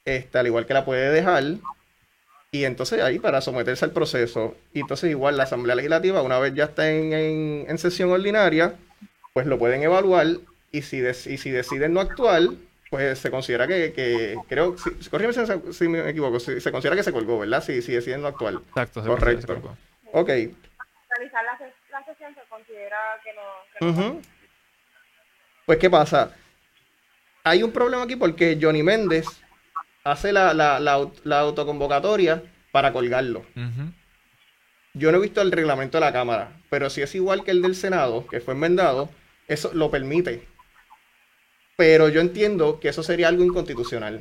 [0.04, 1.44] Este, al igual que la puede dejar.
[2.50, 4.56] Y entonces ahí para someterse al proceso.
[4.72, 8.74] Y entonces igual la Asamblea Legislativa, una vez ya está en, en- en sesión ordinaria,
[9.34, 10.26] pues lo pueden evaluar
[10.72, 12.42] y si, dec- y si deciden no actuar,
[12.90, 16.96] pues se considera que, que creo, si, corrígeme si, si me equivoco, si- se considera
[16.96, 17.62] que se colgó, ¿verdad?
[17.62, 18.54] Si, si deciden no actuar.
[18.54, 19.02] Exacto.
[19.02, 19.40] se Correcto.
[19.42, 19.76] se colocó.
[20.12, 20.28] Ok.
[20.28, 23.42] Realizar la, ses- la sesión se considera que no...
[23.78, 24.22] Que no Ujú.
[25.66, 26.34] Pues, ¿qué pasa?
[27.44, 29.26] Hay un problema aquí porque Johnny Méndez
[30.10, 32.42] hace la, la, la, aut- la autoconvocatoria
[32.72, 33.44] para colgarlo.
[34.94, 37.62] Yo no he visto el reglamento de la Cámara, pero si es igual que el
[37.62, 39.10] del Senado, que fue enmendado,
[39.46, 40.42] eso lo permite.
[41.76, 44.20] Pero yo entiendo que eso sería algo inconstitucional.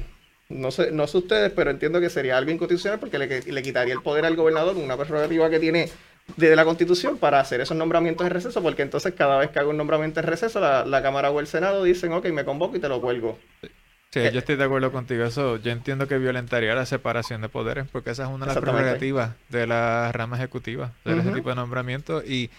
[0.49, 3.93] No sé, no sé ustedes, pero entiendo que sería algo inconstitucional porque le, le quitaría
[3.93, 5.89] el poder al gobernador, una prerrogativa que tiene
[6.37, 9.71] desde la Constitución para hacer esos nombramientos en receso, porque entonces cada vez que hago
[9.71, 12.79] un nombramiento en receso, la, la Cámara o el Senado dicen, ok, me convoco y
[12.79, 13.39] te lo cuelgo.
[13.61, 13.69] Sí,
[14.15, 15.23] Eh, yo estoy de acuerdo contigo.
[15.25, 18.57] Eso yo entiendo que violentaría la separación de poderes, porque esa es una de las
[18.57, 22.23] prerrogativas de la rama ejecutiva, de ese tipo de nombramientos.
[22.27, 22.49] Y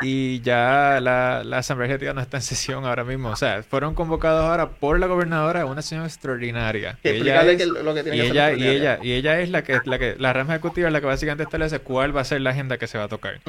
[0.00, 3.28] y ya la, la Asamblea Legislativa no está en sesión ahora mismo.
[3.28, 6.98] O sea, fueron convocados ahora por la gobernadora, una sesión extraordinaria.
[7.02, 9.12] Que ella explicarle es- que lo que tiene y que ella, la y ella, y
[9.12, 12.16] ella es la que, la que, la rama ejecutiva es la que básicamente establece cuál
[12.16, 13.40] va a ser la agenda que se va a tocar.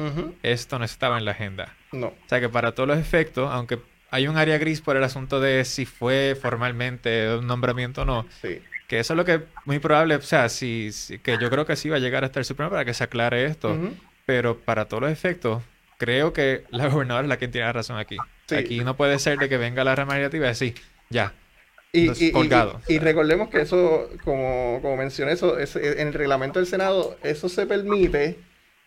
[0.42, 1.72] Esto no estaba en la agenda.
[1.92, 2.08] No.
[2.08, 3.78] O sea que para todos los efectos, aunque
[4.14, 8.26] hay un área gris por el asunto de si fue formalmente un nombramiento o no,
[8.42, 8.60] Sí.
[8.88, 11.74] que eso es lo que muy probable, o sea, si, si- que yo creo que
[11.76, 13.76] sí va a llegar hasta el Supremo para que se aclare esto,
[14.26, 15.62] pero para todos los efectos,
[15.98, 18.16] creo que la gobernadora es la que tiene la razón aquí.
[18.46, 18.54] Sí.
[18.56, 20.74] Aquí no puede ser de que venga la rama legislativa y decir,
[21.10, 21.32] ya,
[21.92, 22.80] Y, y- y- colgado.
[22.88, 27.48] y recordemos que eso, como, como mencioné, eso, es- en el reglamento del Senado, eso
[27.48, 28.38] se permite.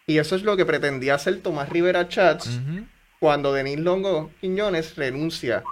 [0.09, 2.61] Y eso es lo que pretendía hacer Tomás Rivera Chats
[3.19, 5.63] cuando Denis Longo Quiñones renuncia.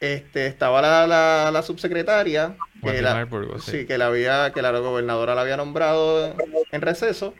[0.00, 3.70] Este, estaba la, la, la subsecretaria, que la, Marburgo, sí.
[3.70, 6.36] sí, que la había, que la gobernadora la había nombrado
[6.70, 7.34] en receso.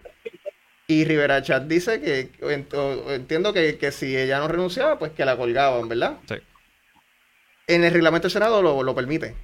[0.87, 2.31] Y Rivera Chat dice que
[3.09, 6.19] entiendo que, que si ella no renunciaba, pues que la colgaban, ¿verdad?
[6.29, 6.37] Sí.
[7.67, 9.35] En el reglamento del Senado lo, lo permite.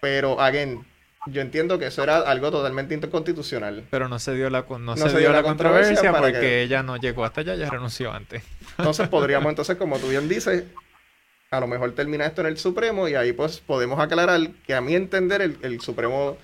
[0.00, 0.84] Pero, again,
[1.30, 3.84] yo entiendo que eso era algo totalmente inconstitucional.
[3.90, 6.96] Pero no se dio la, con- no se dio la controversia, porque que- ella no
[6.96, 8.42] llegó hasta allá, ya renunció antes.
[8.78, 10.64] Entonces podríamos, entonces, como tú bien dices,
[11.50, 14.80] a lo mejor termina esto en el Supremo y ahí pues podemos aclarar que a
[14.80, 16.36] mi entender el, el Supremo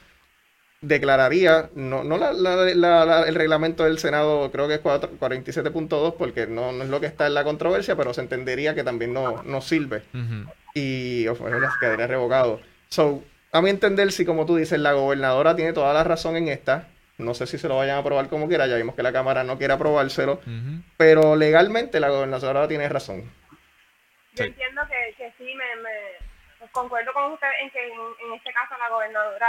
[0.80, 5.12] declararía, no, no la- la- la- la- el reglamento del Senado, creo que es 4
[5.18, 8.84] 47.2, porque no, no es lo que está en la controversia, pero se entendería que
[8.84, 10.02] también no, no sirve.
[10.12, 10.50] Ujú.
[10.74, 11.46] y o sea,
[11.80, 12.60] quedaría revocado.
[12.90, 13.22] So,
[13.54, 16.88] a mi entender, si como tú dices, la gobernadora tiene toda la razón en esta,
[17.18, 19.44] no sé si se lo vayan a aprobar como quiera, ya vimos que la Cámara
[19.44, 20.82] no quiere aprobárselo, Ujú.
[20.96, 23.22] pero legalmente la gobernadora tiene razón.
[24.32, 24.50] Yo Sí.
[24.50, 25.90] entiendo que, que sí, me, me
[26.58, 27.92] pues concuerdo con usted en que en,
[28.26, 29.48] en este caso la gobernadora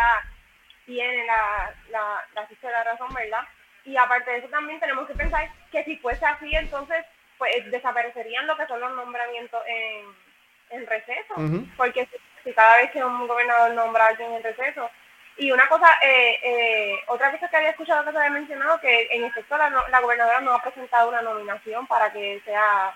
[0.85, 3.41] tiene la, la, la la razón, ¿verdad?
[3.85, 7.03] Y aparte de eso también tenemos que pensar que si fuese así, entonces
[7.39, 11.33] pues desaparecerían lo que son los nombramientos en, en receso.
[11.37, 11.67] Ujú.
[11.77, 14.89] Porque si, si cada vez que un gobernador nombra a alguien en receso.
[15.37, 19.07] Y una cosa, eh, eh, otra cosa que había escuchado que se había mencionado, que
[19.11, 22.93] en efecto la, no- la gobernadora no ha presentado una nominación para que sea,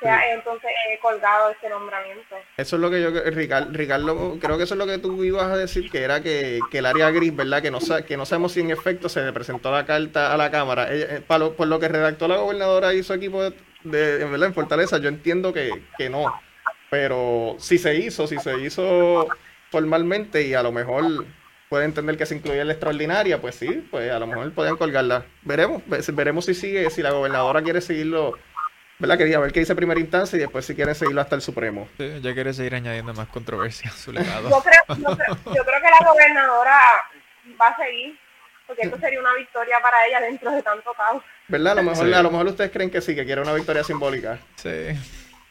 [0.00, 2.36] sea eh, entonces eh, colgado este nombramiento.
[2.56, 5.44] Eso es lo que yo, Ricardo, Ricardo, creo que eso es lo que tú ibas
[5.44, 7.60] a decir, que era que, que el área gris, ¿verdad?
[7.60, 10.50] Que no, que no sabemos si en efecto se le presentó la carta a la
[10.50, 10.90] Cámara.
[10.90, 14.22] Ella- eh, pa lo- por lo que redactó la gobernadora y su equipo de, de-
[14.22, 16.32] en verdad, en Fortaleza, yo entiendo que, que no.
[16.92, 19.26] Pero si se hizo, si se hizo
[19.70, 21.24] formalmente y a lo mejor
[21.70, 25.24] puede entender que se incluye la extraordinaria, pues sí, pues a lo mejor podían colgarla.
[25.40, 28.38] Veremos, ve- veremos si sigue, si la gobernadora quiere seguirlo,
[28.98, 29.16] ¿verdad?
[29.16, 31.88] Quería ver qué dice primera instancia y después si quieren seguirlo hasta el Supremo.
[31.96, 34.50] Sí, ella quiere seguir añadiendo más controversia a su legado.
[34.50, 36.78] Yo creo, yo, creo, yo creo que la gobernadora
[37.58, 38.18] va a seguir,
[38.66, 41.22] porque esto sería una victoria para ella dentro de tanto caos.
[41.48, 41.72] ¿Verdad?
[41.72, 42.12] A lo mejor, Sí.
[42.12, 44.38] a lo mejor ustedes creen que sí, que quiere una victoria simbólica.
[44.56, 44.68] Sí.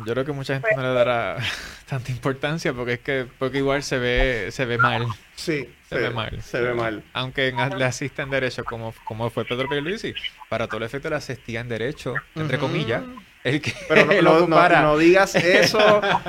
[0.05, 1.37] Yo creo que mucha gente no le dará
[1.89, 5.05] tanta importancia porque es que porque igual se ve se ve mal.
[5.35, 6.41] Sí, Se ve mal.
[6.41, 7.03] Se ve mal.
[7.13, 10.13] Aunque en- le asista en derecho como, como fue Pedro Pierluisi,
[10.49, 13.01] para todo el efecto le asistía en derecho, entre comillas,
[13.43, 14.81] el que Pero no, lo no- no- ocupara.
[14.81, 15.79] no digas eso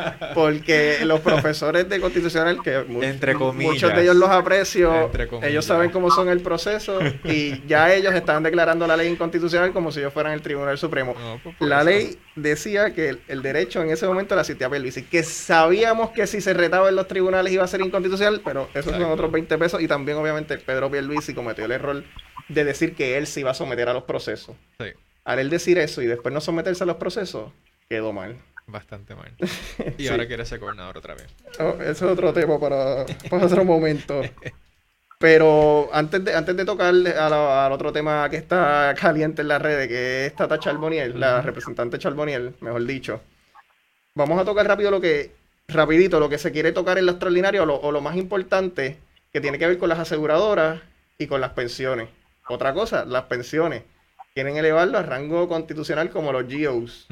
[0.34, 3.72] porque los profesores de constitucional, que mu- Entre comillas.
[3.74, 5.10] muchos de ellos los aprecio,
[5.42, 9.92] ellos saben cómo son el proceso y ya ellos están declarando la ley inconstitucional como
[9.92, 11.14] si ellos fueran el Tribunal Supremo.
[11.42, 15.02] Pues, La ley decía que el, el derecho en ese momento la asistía a Pierluisi,
[15.02, 18.84] que sabíamos que si se retaba en los tribunales iba a ser inconstitucional, pero esos
[18.86, 19.12] son Exacto.
[19.14, 22.02] otros 20 pesos y también obviamente Pedro Pierluisi cometió el error
[22.48, 24.56] de decir que él se iba a someter a los procesos.
[24.78, 24.86] Sí,
[25.24, 27.52] Al él decir eso y después no someterse a los procesos,
[27.88, 28.36] quedó mal.
[28.66, 29.32] bastante mal.
[29.98, 30.08] Y Sí.
[30.08, 31.26] ahora quiere ser gobernador otra vez.
[31.58, 34.22] Oh, ese es otro tema para, para otro momento.
[35.18, 39.86] Pero antes de, antes de tocar al otro tema que está caliente en las redes,
[39.88, 43.20] que es Tata Charboniel, la representante Charboniel, mejor dicho,
[44.14, 45.30] vamos a tocar rápido lo que,
[45.68, 48.98] rapidito, lo que se quiere tocar en lo extraordinario o lo, o lo más importante
[49.32, 50.80] que tiene que ver con las aseguradoras
[51.18, 52.08] y con las pensiones.
[52.48, 53.84] Otra cosa, las pensiones.
[54.34, 57.06] Quieren elevarlo a rango constitucional como los GOs.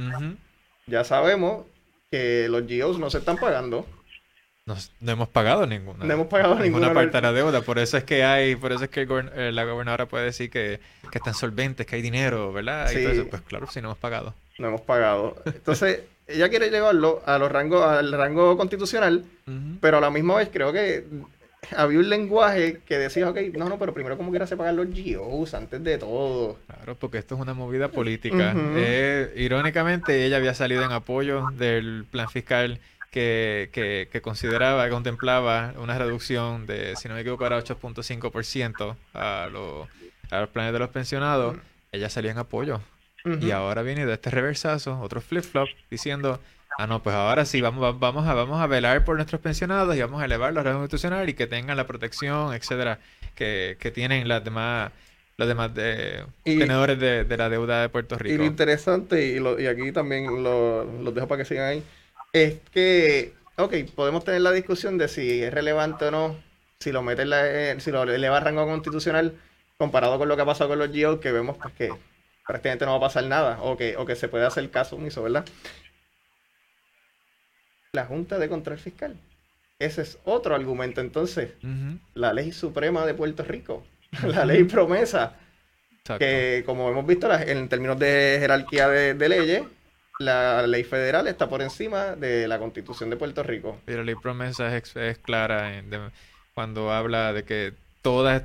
[0.87, 1.67] Ya sabemos
[2.11, 3.87] que los GOs no se están pagando.
[4.67, 6.05] Nos- no hemos pagado ninguna.
[6.05, 7.61] No hemos pagado ninguna ninguna parte de la deuda.
[7.63, 10.51] Por eso es que hay, por eso es que gobern- eh, la gobernadora puede decir
[10.51, 10.81] que,
[11.11, 12.91] que están solventes, que hay dinero, ¿verdad?
[12.91, 13.03] Y Sí.
[13.03, 13.27] todo eso.
[13.29, 14.35] Pues claro, si no hemos pagado.
[14.59, 15.37] No hemos pagado.
[15.45, 19.25] Entonces, ella quiere llevarlo a los rangos, al rango constitucional,
[19.81, 21.05] pero a la misma vez creo que
[21.77, 24.87] había un lenguaje que decía, ok, no, no, pero primero como quiera se pagar los
[24.89, 26.59] GOs antes de todo.
[26.67, 28.55] Claro, porque esto es una movida política.
[28.77, 34.91] Eh, irónicamente, ella había salido en apoyo del plan fiscal que, que, que consideraba, que
[34.91, 39.89] contemplaba una reducción de, si no me equivoco, era 8.5% a, los-
[40.31, 41.57] a los planes de los pensionados.
[41.93, 42.81] Ella salió en apoyo.
[43.43, 46.41] Y ahora viene de este reversazo, otro flip-flop, diciendo,
[46.79, 50.01] ah, no, pues ahora sí, vamos, vamos, a, vamos a velar por nuestros pensionados y
[50.01, 52.99] vamos a elevar la red constitucional y que tengan la protección, etcétera,
[53.35, 54.93] que, que tienen las demás
[55.41, 58.35] los demás de, tenedores de, la deuda de Puerto Rico.
[58.35, 61.83] Y lo interesante, y, lo, y aquí también lo, los dejo para que sigan ahí,
[62.35, 66.37] es que, ok, podemos tener la discusión de si es relevante o no,
[66.79, 69.33] si lo mete la, si lo eleva a rango constitucional
[69.79, 71.91] comparado con lo que ha pasado con los GIO, que vemos pues, que
[72.47, 75.23] prácticamente no va a pasar nada, o que, o que se puede hacer caso omiso,
[75.23, 75.47] ¿verdad?
[77.93, 79.17] La Junta de Control Fiscal.
[79.79, 81.01] Ese es otro argumento.
[81.01, 81.53] Entonces,
[82.15, 83.85] la ley suprema de Puerto Rico
[84.27, 85.35] la ley promesa,
[86.19, 89.63] que como hemos visto en términos de jerarquía de, leyes,
[90.19, 93.81] la ley federal está por encima de la constitución de Puerto Rico.
[93.85, 95.73] Pero la ley promesa es, clara
[96.55, 97.73] cuando habla de que
[98.03, 98.43] todas,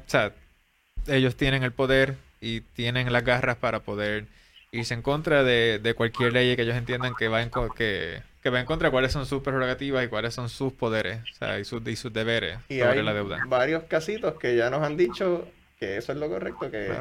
[1.08, 4.28] ellos tienen el poder y tienen las garras para poder
[4.72, 8.60] irse en contra de, cualquier ley que ellos entiendan que va en, que, que va
[8.60, 11.20] en contra de cuáles son sus prerrogativas y cuáles son sus poderes
[11.60, 13.40] y, sus, y sus deberes sobre la deuda.
[13.48, 15.48] Varios casitos que ya nos han dicho
[15.80, 16.94] que eso es lo correcto, que,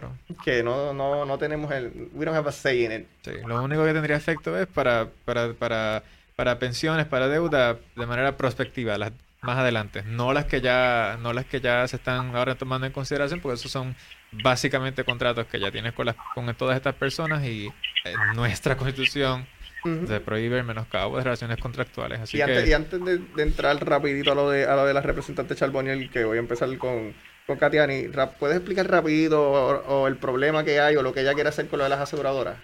[0.43, 2.09] que no, no, no tenemos el...
[2.15, 3.07] We don't have a say in it.
[3.23, 6.03] Sí, lo único que tendría efecto es para, para, para,
[6.35, 11.35] para pensiones, para deuda, de manera prospectiva, las más adelante, no las que ya no
[11.35, 13.95] las que ya se están ahora tomando en consideración, porque esos son
[14.33, 17.71] básicamente contratos que ya tienes con las con todas estas personas y
[18.05, 19.47] en nuestra constitución
[19.85, 22.20] se prohíbe el menoscabo de relaciones contractuales.
[22.20, 25.01] Así y, antes, y antes de, entrar rapidito a lo de a lo de la
[25.01, 27.14] representante Charboniel, que voy a empezar con
[27.47, 31.51] con Katiani, ¿puedes explicar rápido o, el problema que hay o lo que ella quiere
[31.51, 32.57] hacer con lo de las aseguradoras?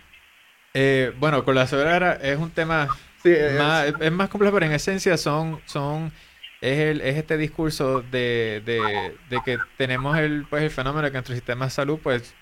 [0.73, 2.89] Eh, bueno, con la aseguradora es un tema
[3.59, 6.13] más, es, más complejo, pero en esencia son, son
[6.61, 11.15] es, el, es este discurso de, de, que tenemos el, pues, el fenómeno de que
[11.15, 12.35] nuestro sistema de salud, pues,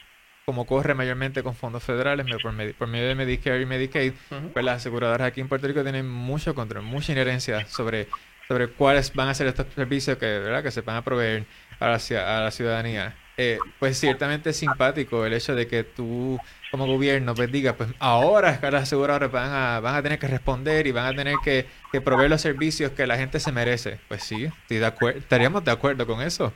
[0.49, 4.15] como corre mayormente con fondos federales por, por medio de Medicare y Medicaid,
[4.55, 8.09] pues las aseguradoras aquí en Puerto Rico tienen mucho control, mucha inherencia sobre,
[8.49, 10.63] sobre cuáles van a ser estos servicios que, ¿verdad?
[10.63, 11.45] que se van a proveer
[11.79, 13.15] a la, a la ciudadanía.
[13.37, 17.91] Eh, pues ciertamente es simpático el hecho de que tú como gobierno pues digas, pues
[17.99, 21.67] ahora las aseguradoras van a, van a tener que responder y van a tener que,
[22.01, 24.01] proveer los servicios que la gente se merece.
[24.09, 26.55] Pues sí, estoy de estaríamos de acuerdo con eso.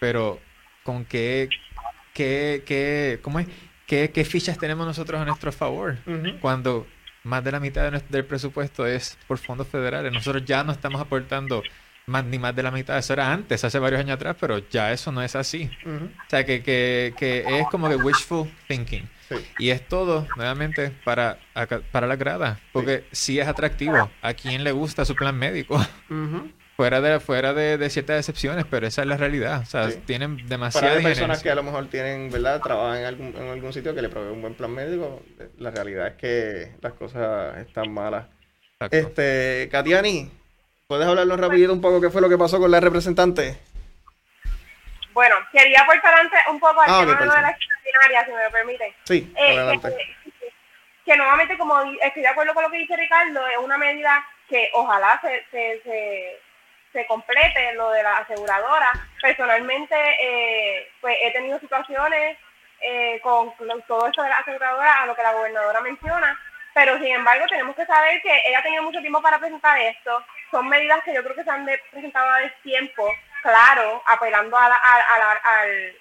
[0.00, 0.40] Pero
[0.82, 1.48] ¿con qué,
[2.14, 3.46] qué, qué, cómo es?
[3.86, 5.98] ¿Qué, ¿Qué, fichas tenemos nosotros a nuestro favor?
[6.40, 6.86] Cuando
[7.24, 10.12] más de la mitad del presupuesto es por fondos federales.
[10.12, 11.62] Nosotros ya no estamos aportando
[12.06, 12.98] más, ni más de la mitad.
[12.98, 15.70] Eso era antes, hace varios años atrás, pero ya eso no es así.
[15.86, 19.08] O sea, que, que, que, es como que wishful thinking.
[19.58, 21.38] Y es todo, nuevamente, para,
[21.92, 22.58] para la grada.
[22.72, 23.38] Porque sí.
[23.38, 24.10] es atractivo.
[24.22, 25.80] ¿A quién le gusta su plan médico?
[26.80, 29.60] Fuera de fuera de, ciertas excepciones, pero esa es la realidad.
[29.60, 32.58] O sea, tienen demasiadas Para personas que a lo mejor tienen, ¿verdad?
[32.62, 35.22] Trabajan en algún, en algún sitio que le provee un buen plan médico,
[35.58, 38.28] la realidad es que las cosas están malas.
[38.90, 40.30] Este, Katiani,
[40.90, 43.58] ¿Puedes hablarnos rapidito un poco qué fue lo que pasó con la representante?
[45.12, 48.50] Bueno, quería aportar antes un poco al ah, tema de la extraordinaria, si me lo
[48.50, 48.94] permite.
[49.04, 49.94] Sí, eh, adelante.
[51.04, 54.70] Que, nuevamente, como estoy de acuerdo con lo que dice Ricardo, es una medida que
[54.72, 56.40] ojalá se, se, se,
[57.06, 58.92] complete, lo de la aseguradora.
[59.20, 62.38] Personalmente, eh, pues he tenido situaciones
[62.80, 63.52] eh, con
[63.86, 66.38] todo esto de la aseguradora, a lo que la gobernadora menciona,
[66.72, 70.24] pero sin embargo tenemos que saber que ella ha tenido mucho tiempo para presentar esto,
[70.50, 73.12] son medidas que yo creo que se han presentado a tiempo,
[73.42, 74.66] claro, apelando a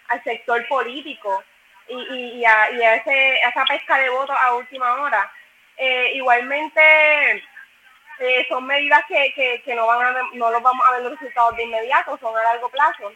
[0.08, 1.44] al, sector político
[1.88, 5.32] y, a, ese, esa pesca de votos a última hora.
[5.78, 7.44] Eh, igualmente,
[8.20, 12.18] eh, son medidas que, no, van no los vamos a ver los resultados de inmediato,
[12.18, 13.12] son a largo plazo.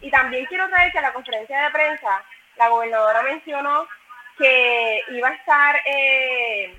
[0.00, 2.24] Y también quiero traer que en la conferencia de prensa
[2.56, 3.86] la gobernadora mencionó
[4.36, 6.74] que iba a estar eh,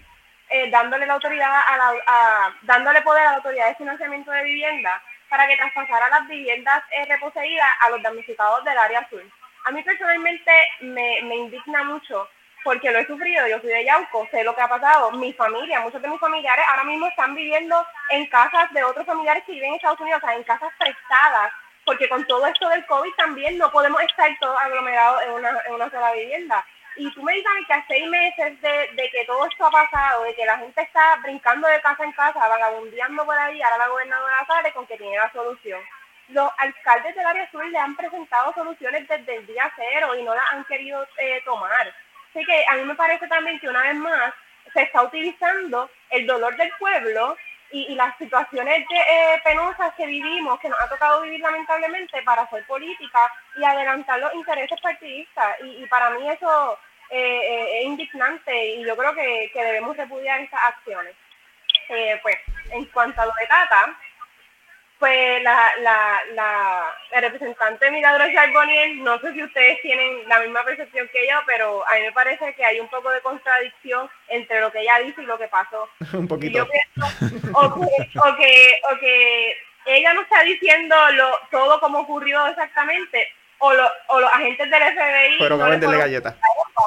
[0.49, 5.01] eh, dándole la autoridad a la, dándole poder a la autoridad de financiamiento de vivienda
[5.29, 9.31] para que traspasara las viviendas eh, reposeídas a los damnificados del área azul.
[9.65, 10.51] A mí personalmente
[10.81, 12.29] me, indigna mucho
[12.63, 15.81] porque lo he sufrido, yo soy de Yauco, sé lo que ha pasado, mi familia,
[15.81, 19.69] muchos de mis familiares ahora mismo están viviendo en casas de otros familiares que viven
[19.69, 21.51] en Estados Unidos, o sea, en casas prestadas,
[21.85, 25.73] porque con todo esto del COVID también no podemos estar todos aglomerados en una, en
[25.73, 26.65] una sola vivienda.
[26.95, 30.35] Y tú me dices que a seis meses de, que todo esto ha pasado, de
[30.35, 34.45] que la gente está brincando de casa en casa, vagabundeando por ahí, ahora la gobernadora
[34.45, 35.81] sale con que tiene la solución.
[36.29, 40.35] Los alcaldes del área sur le han presentado soluciones desde el día cero y no
[40.35, 41.93] las han querido eh, tomar.
[42.33, 44.33] Así que a mí me parece también que una vez más
[44.73, 47.37] se está utilizando el dolor del pueblo
[47.71, 52.65] y, las situaciones eh, penosas que vivimos, que nos ha tocado vivir lamentablemente para hacer
[52.65, 55.57] política y adelantar los intereses partidistas.
[55.61, 56.77] Y, para mí eso
[57.09, 61.15] eh, es indignante y yo creo que, que debemos repudiar estas acciones.
[62.21, 62.37] pues,
[62.71, 63.95] en cuanto a lo de Tata,
[65.03, 71.09] pues la, la, la, representante Milagros Charbonnier, no sé si ustedes tienen la misma percepción
[71.11, 74.71] que yo, pero a mí me parece que hay un poco de contradicción entre lo
[74.71, 75.89] que ella dice y lo que pasó.
[76.17, 76.63] un poquito.
[76.63, 77.73] o,
[78.37, 83.27] que, o, que, ella no está diciendo lo, todo como ocurrió exactamente,
[83.57, 86.37] o, lo, o los agentes del FBI pero no, le galletas.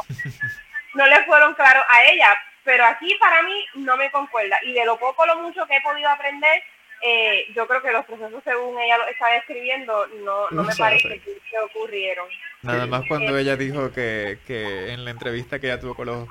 [0.94, 4.56] no le fueron claros a ella, pero aquí para mí no me concuerda.
[4.62, 6.62] Y de lo poco o lo mucho que he podido aprender,
[7.02, 11.20] eh, yo creo que los procesos según ella lo estaba escribiendo no, no, me parece
[11.20, 12.26] que, ocurrieron.
[12.62, 16.28] Nada más cuando ella dijo que, que en la entrevista que ella tuvo con los,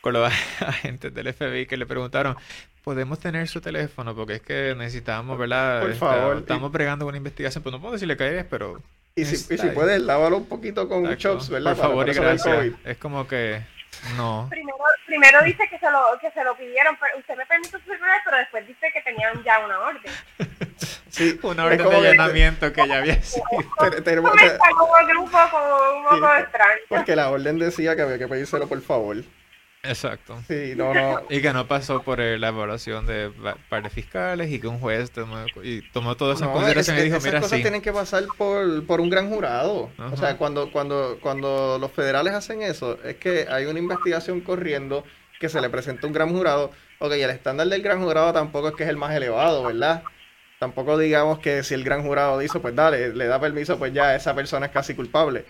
[0.00, 2.36] con los agentes del FBI que le preguntaron,
[2.82, 5.80] podemos tener su teléfono porque es que necesitamos, ¿verdad?
[5.80, 6.36] Por favor.
[6.38, 8.80] estamos bregando con una investigación, pues no puedo decirle que es, pero...
[9.14, 11.74] Y si, y si puedes, lávalo un poquito con chops, ¿verdad?
[11.74, 12.74] Por favor y gracias.
[12.84, 13.62] Es como que...
[14.16, 14.46] No.
[14.50, 18.20] Primero, primero dice que se lo que se lo pidieron, pero usted me permite celular,
[18.24, 20.12] pero después dice que tenían ya una orden.
[21.16, 23.44] Sí, una orden de allanamiento que, ya había sido.
[24.04, 26.80] Tenemos, o sea, como un poco, un poco extraño.
[26.88, 29.16] Porque la orden decía que había que pedírselo por favor.
[29.88, 30.38] Exacto.
[30.48, 31.22] Sí, no, no.
[31.30, 33.30] Y que no pasó por la evaluación de
[33.68, 37.40] pares fiscales y que un juez tomó, y tomó todas esas consideraciones y dijo, esas
[37.42, 39.90] cosas tienen que pasar por, por un gran jurado.
[40.12, 45.04] O sea, cuando, cuando, cuando los federales hacen eso, es que hay una investigación corriendo
[45.38, 46.70] que se le presenta un gran jurado.
[46.98, 50.02] Ok, el estándar del gran jurado tampoco es que es el más elevado, ¿verdad?
[50.58, 54.14] Tampoco digamos que si el gran jurado dice, pues dale, le da permiso, pues ya
[54.14, 55.44] esa persona es casi culpable.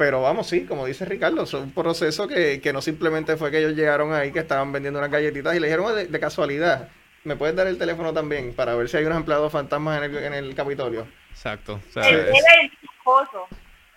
[0.00, 3.76] Pero vamos, sí, como dice Ricardo, es un proceso que, no simplemente fue que ellos
[3.76, 6.88] llegaron ahí, que estaban vendiendo unas galletitas y le dijeron de, casualidad,
[7.24, 10.24] ¿me puedes dar el teléfono también para ver si hay unos empleados fantasmas en el,
[10.24, 11.06] en el Capitolio?
[11.28, 11.82] Exacto.
[11.94, 12.70] O el, el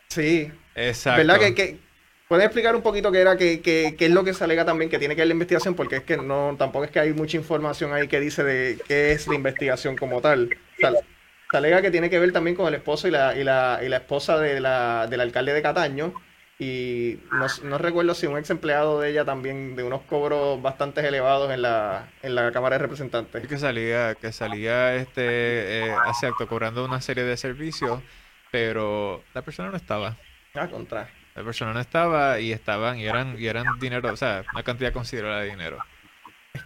[0.09, 0.51] Sí.
[0.75, 1.25] Exacto.
[1.25, 1.77] ¿Verdad que, que
[2.27, 4.91] ¿Puedes explicar un poquito qué era, qué, qué, qué, es lo que se alega también,
[4.91, 5.73] que tiene que ver la investigación?
[5.73, 9.13] Porque es que no, tampoco es que hay mucha información ahí que dice de qué
[9.13, 10.49] es la investigación como tal.
[11.53, 13.87] Se alega que tiene que ver también con el esposo y la, y la, y
[13.87, 16.11] la esposa de la, del alcalde de Cataño.
[16.57, 21.07] Y no, no, recuerdo si un ex empleado de ella también de unos cobros bastante
[21.07, 23.47] elevados en la, en la Cámara de Representantes.
[23.47, 25.95] Que salía, que salía este eh,
[26.49, 28.01] cobrando una serie de servicios,
[28.51, 30.17] pero la persona no estaba.
[30.55, 31.07] Ah, contra.
[31.35, 34.91] La persona no estaba y estaban, y eran, y eran dinero, o sea, una cantidad
[34.91, 35.77] considerable de dinero.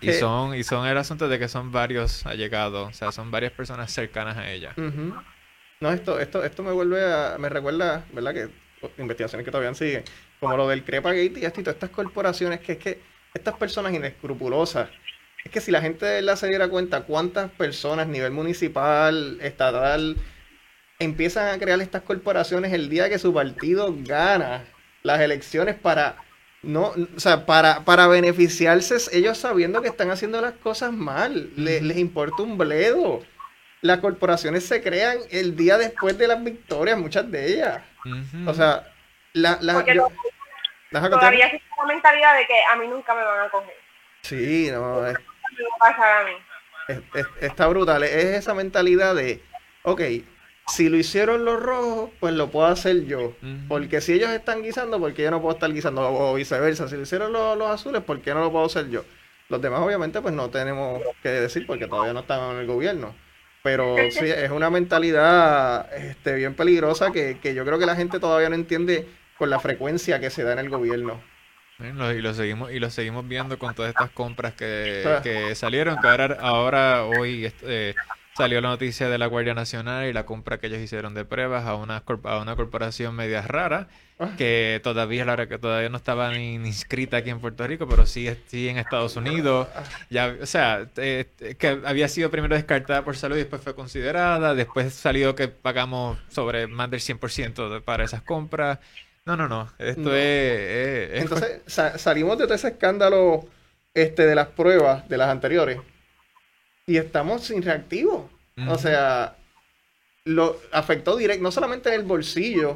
[0.02, 3.54] Y son, y son el asunto de que son varios allegados, o sea, son varias
[3.54, 4.74] personas cercanas a ella.
[5.80, 8.34] No, esto, esto, esto me vuelve a, me recuerda, ¿verdad?
[8.34, 8.50] Que
[8.98, 10.04] investigaciones que todavía siguen,
[10.40, 13.02] como lo del Crepagate y esto, estas corporaciones, que es que
[13.34, 14.90] estas personas inescrupulosas,
[15.44, 20.18] es que si la gente la se diera cuenta cuántas personas, nivel municipal, estatal,
[21.00, 24.66] empiezan a crear estas corporaciones el día que su partido gana
[25.04, 26.18] las elecciones para
[26.64, 31.98] no, o sea, para, para beneficiarse ellos sabiendo que están haciendo las cosas mal, les
[31.98, 33.22] importa un bledo.
[33.82, 37.82] Las corporaciones se crean el día después de las victorias, muchas de ellas.
[38.48, 38.92] O sea,
[39.34, 39.84] la, la,
[41.10, 43.76] todavía existe la mentalidad de que a mí nunca me van a coger.
[44.22, 45.16] Sí, no, es,
[45.80, 47.04] a mí.
[47.40, 48.04] está brutal.
[48.04, 49.44] Es esa mentalidad de,
[49.84, 50.02] ok,
[50.68, 53.34] si lo hicieron los rojos, pues lo puedo hacer yo.
[53.68, 56.02] Porque si ellos están guisando, ¿por qué yo no puedo estar guisando?
[56.02, 59.04] O viceversa, si lo hicieron los, azules, ¿por qué no lo puedo hacer yo?
[59.50, 63.16] Los demás, obviamente, pues no tenemos que decir porque todavía no están en el gobierno.
[63.64, 68.20] Pero sí, es una mentalidad este, bien peligrosa que, que yo creo que la gente
[68.20, 69.08] todavía no entiende
[69.38, 71.22] con la frecuencia que se da en el gobierno.
[71.80, 76.08] Y lo seguimos y lo seguimos viendo con todas estas compras que, que salieron, que
[76.08, 77.94] ahora, ahora hoy eh,
[78.38, 81.66] salió la noticia de la Guardia Nacional y la compra que ellos hicieron de pruebas
[81.66, 83.88] a una, a una corporación media rara
[84.20, 84.30] ah.
[84.38, 88.30] que todavía la que todavía no estaba ni inscrita aquí en Puerto Rico, pero sí,
[88.46, 89.68] sí en Estados Unidos.
[90.12, 94.54] Ya, o sea, que había sido primero descartada por salud y después fue considerada.
[94.54, 98.78] Después salió que pagamos sobre más del 100% para esas compras.
[99.26, 99.72] No, no, no.
[99.80, 101.62] Esto Es, Entonces,
[102.00, 103.48] salimos de todo ese escándalo
[103.96, 105.80] este, de las pruebas de las anteriores
[106.88, 108.30] y estamos sin reactivo.
[108.68, 109.36] O sea,
[110.24, 112.76] lo afectó directo, no solamente en el bolsillo,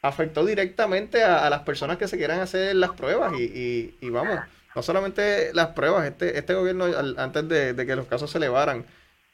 [0.00, 4.40] afectó directamente a, las personas que se quieran hacer las pruebas y, y, vamos,
[4.74, 6.86] no solamente las pruebas, este, este gobierno
[7.18, 8.84] antes de, que los casos se elevaran,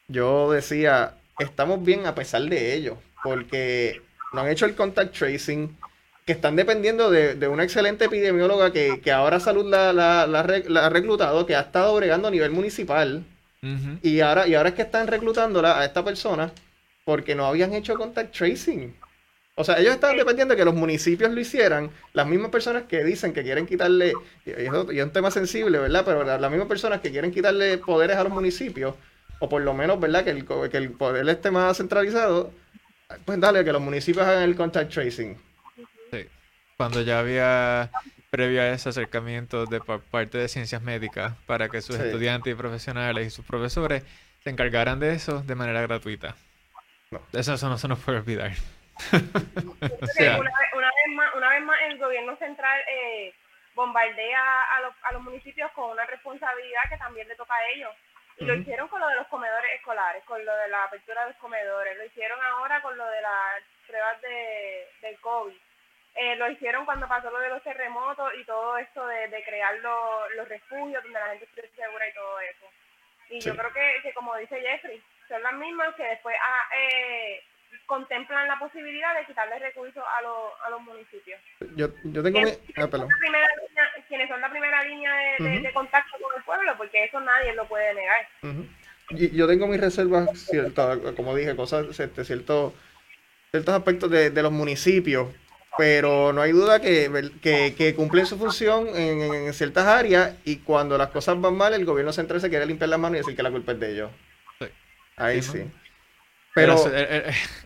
[0.09, 4.03] yo decía, estamos bien a pesar de ello, porque
[4.35, 5.75] no han hecho el contact tracing,
[6.27, 10.87] que están dependiendo de, una excelente epidemióloga que, que ahora Salud la, la, la, la,
[10.87, 13.25] ha reclutado, que ha estado bregando a nivel municipal
[13.61, 16.53] y, ahora, y ahora es que están reclutándola a esta persona
[17.05, 18.95] porque no habían hecho contact tracing.
[19.55, 23.03] O sea, ellos estaban dependiendo de que los municipios lo hicieran, las mismas personas que
[23.03, 24.13] dicen que quieren quitarle,
[24.47, 26.05] y es, un tema sensible, ¿verdad?
[26.05, 28.95] Pero las mismas personas que quieren quitarle poderes a los municipios,
[29.41, 30.23] o por lo menos, ¿verdad?
[30.23, 32.53] Que el, que el poder esté más centralizado,
[33.25, 35.37] pues dale, que los municipios hagan el contact tracing.
[36.13, 36.27] Sí.
[36.77, 37.91] Cuando ya había
[38.31, 43.27] previo a ese acercamiento de parte de ciencias médicas para que sus estudiantes y profesionales
[43.27, 44.03] y sus profesores
[44.45, 46.37] se encargaran de eso de manera gratuita.
[47.11, 47.21] No.
[47.33, 48.53] Eso, eso no se nos puede olvidar.
[49.13, 49.21] una,
[49.89, 53.33] vez más, una vez más el gobierno central eh,
[53.75, 57.95] bombardea a los, a los municipios con una responsabilidad que también le toca a ellos.
[58.41, 61.31] Y lo hicieron con lo de los comedores escolares, con lo de la apertura de
[61.31, 65.57] los comedores, lo hicieron ahora con lo de las pruebas de, del COVID.
[66.15, 70.49] Eh, lo hicieron cuando pasó lo de los terremotos y todo esto de, crear los
[70.49, 72.67] refugios donde la gente esté segura y todo eso.
[73.31, 77.43] Y yo creo que, que, como dice Jeffrey, son las mismas que después ah, eh,
[77.87, 81.41] contemplan la posibilidad de quitarle recursos a, los, a los municipios.
[81.77, 82.51] Yo, yo tengo mi...
[82.77, 82.89] Ah,
[84.09, 87.95] quienes son la primera línea de, contacto con el pueblo, porque eso nadie lo puede
[87.95, 88.27] negar.
[89.11, 92.73] yo tengo mis reservas, ciertas, como dije, cosas, este, ciertos,
[93.51, 95.29] ciertos aspectos de, de los municipios,
[95.77, 100.57] pero no hay duda que, que, que cumplen su función en, en, ciertas áreas y
[100.57, 103.37] cuando las cosas van mal, el gobierno central se quiere limpiar las manos y decir
[103.37, 104.11] que la culpa es de ellos.
[105.17, 105.65] Ahí sí.
[106.55, 106.77] Pero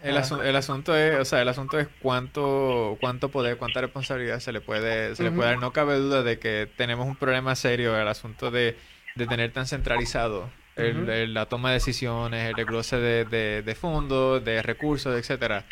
[0.03, 4.61] el, asunto es, o sea, el asunto es cuánto, cuánto poder, cuánta responsabilidad se le
[4.61, 5.59] puede, se le puede dar.
[5.59, 8.77] No cabe duda de que tenemos un problema serio el asunto de,
[9.17, 15.65] tener tan centralizado la toma de decisiones, el desglose de, de, fondos, de recursos, etcétera.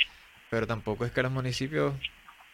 [0.49, 1.95] Pero tampoco es que los municipios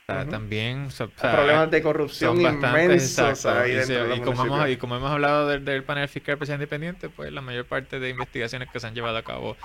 [0.06, 0.88] también
[1.20, 6.38] problemas de corrupción inmensos y, como hemos, y, como hemos, hablado del, del panel fiscal
[6.38, 9.56] presidente independiente pues la mayor parte de investigaciones que se han llevado a cabo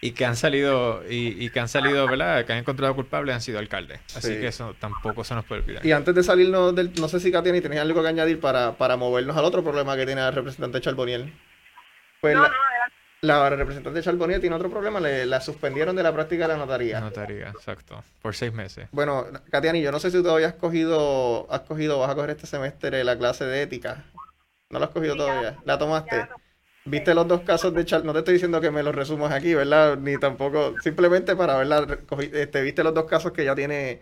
[0.00, 2.44] y que han salido, y, que han salido, ¿verdad?
[2.44, 3.98] Que han encontrado culpables han sido alcaldes.
[4.14, 5.86] Así que eso tampoco se nos puede olvidar.
[5.86, 8.96] Y antes de salirnos del, no sé si Katiani tenías algo que añadir para, para
[8.96, 11.32] movernos al otro problema que tiene el representante Charboniel.
[12.20, 12.54] Pues no, la, no,
[13.26, 17.00] la representante Charboniel tiene otro problema, le, la suspendieron de la práctica de la notaría.
[17.00, 18.02] Notaría, exacto.
[18.22, 18.88] Por seis meses.
[18.92, 22.46] Bueno, Katiani, yo no sé si todavía has cogido, has cogido, vas a coger este
[22.46, 24.04] semestre la clase de ética.
[24.70, 25.58] ¿No la has cogido todavía?
[25.64, 26.28] ¿La tomaste?
[26.84, 29.54] Viste los dos casos de Char no te estoy diciendo que me los resumas aquí,
[29.54, 29.96] ¿verdad?
[29.98, 31.84] Ni tampoco, simplemente para verla,
[32.32, 34.00] este, viste los dos casos que ya tiene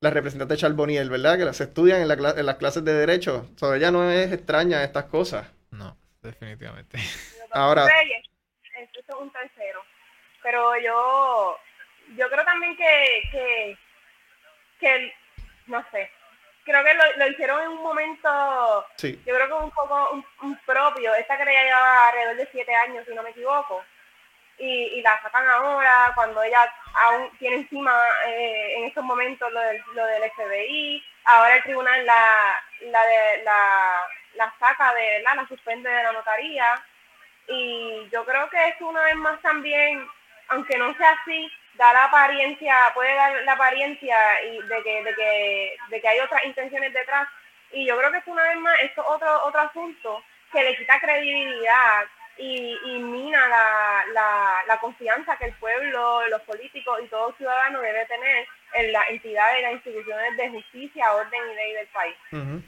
[0.00, 1.38] la representante Charboniel, ¿verdad?
[1.38, 3.46] Que se estudian en, la, en las clases de derecho.
[3.54, 5.46] O sea, ella no es extraña a estas cosas.
[5.70, 6.98] No, definitivamente.
[7.52, 7.86] Ahora...
[9.14, 9.84] Es un tercero.
[10.42, 11.58] Pero yo,
[12.16, 13.78] yo creo también que, que,
[14.78, 15.14] que
[15.66, 16.10] no sé,
[16.64, 21.14] creo que lo, hicieron en un momento, yo creo que un poco un, propio.
[21.14, 23.84] Esta que ya lleva alrededor de siete años, si no me equivoco.
[24.56, 27.92] Y, la sacan ahora, cuando ella aún tiene encima
[28.26, 31.04] eh, en estos momentos lo del, lo del FBI.
[31.24, 36.12] Ahora el tribunal la, la, de, la, la saca de, la, la suspende de la
[36.12, 36.82] notaría.
[37.48, 40.06] Y yo creo que es una vez más también,
[40.48, 45.14] aunque no sea así, da la apariencia, puede dar la apariencia y de que, de
[45.14, 47.28] que, de que hay otras intenciones detrás.
[47.72, 50.22] Y yo creo que es una vez más, esto otro, otro asunto
[50.52, 52.04] que le quita credibilidad
[52.38, 57.80] y, y mina la, la, la, confianza que el pueblo, los políticos y todo ciudadano
[57.80, 62.16] debe tener en las entidades y las instituciones de justicia, orden y ley del país.
[62.32, 62.60] Uh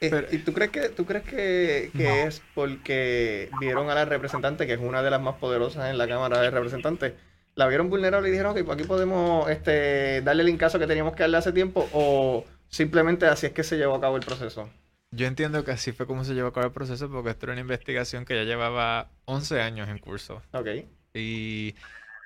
[0.00, 4.74] ¿Y tú crees que, tú crees que, que es porque vieron a la representante, que
[4.74, 7.14] es una de las más poderosas en la Cámara de Representantes,
[7.54, 11.14] la vieron vulnerable y dijeron, ok, pues aquí podemos este, darle el incaso que teníamos
[11.14, 14.68] que darle hace tiempo o simplemente así es que se llevó a cabo el proceso?
[15.12, 17.52] Yo entiendo que así fue como se llevó a cabo el proceso porque esto era
[17.52, 20.42] una investigación que ya llevaba 11 años en curso.
[20.52, 20.68] Ok.
[21.14, 21.76] Y,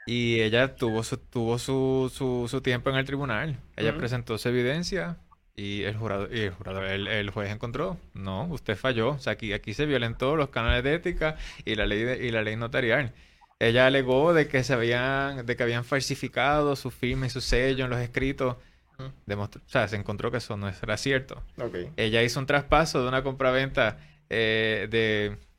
[0.07, 2.11] y ella tuvo su, tuvo su,
[2.49, 3.59] su, tiempo en el tribunal.
[3.77, 5.19] Ella presentó su evidencia
[5.59, 9.11] y el jurado, y el, jurado el, juez encontró, no, usted falló.
[9.11, 12.43] O sea, aquí, aquí se violentó los canales de ética y la ley, y la
[12.43, 13.13] ley notarial.
[13.59, 17.87] Ella alegó de que se habían, de que habían falsificado su firma y su sello
[17.87, 18.57] en los escritos.
[18.99, 21.43] o sea, se encontró que eso no era cierto.
[21.97, 23.99] Ella hizo un traspaso de una compraventa,
[24.31, 24.87] eh,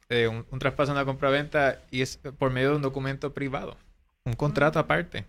[0.10, 3.76] de, un, traspaso de una compraventa y es por medio de un documento privado,
[4.24, 4.82] un contrato mm.
[4.82, 5.26] aparte.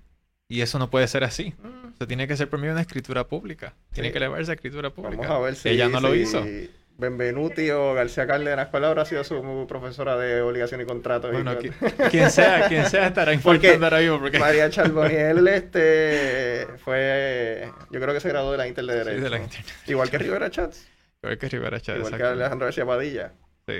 [0.50, 1.54] Y eso no puede ser así.
[1.62, 1.94] Mm.
[1.94, 3.72] Eso tiene que ser por medio de una escritura pública.
[3.92, 5.22] Tiene que elevarse a escritura pública.
[5.22, 6.44] Vamos a ver si ella no lo hizo.
[6.98, 11.30] Benvenuti o García Cárdenas, ¿cuál habrá sido su profesora de obligación y contrato?
[11.32, 11.56] Bueno,
[12.10, 14.20] quien sea, quien sea estará informando ahora mismo.
[14.20, 14.38] Porque...
[14.38, 19.16] María Charboniel este, fue, yo creo que se graduó de la Inter de Derecho.
[19.16, 19.64] Sí, de la Inter.
[19.86, 20.86] Igual que Rivera Chats.
[21.22, 23.32] Igual que Rivera Chats, Igual que Alejandro García Padilla.
[23.66, 23.76] Sí.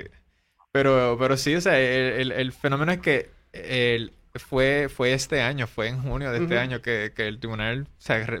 [0.71, 5.41] Pero, pero sí, o sea, el, el, el fenómeno es que el, fue, fue este
[5.41, 7.87] año, fue en junio de este año que, que, el tribunal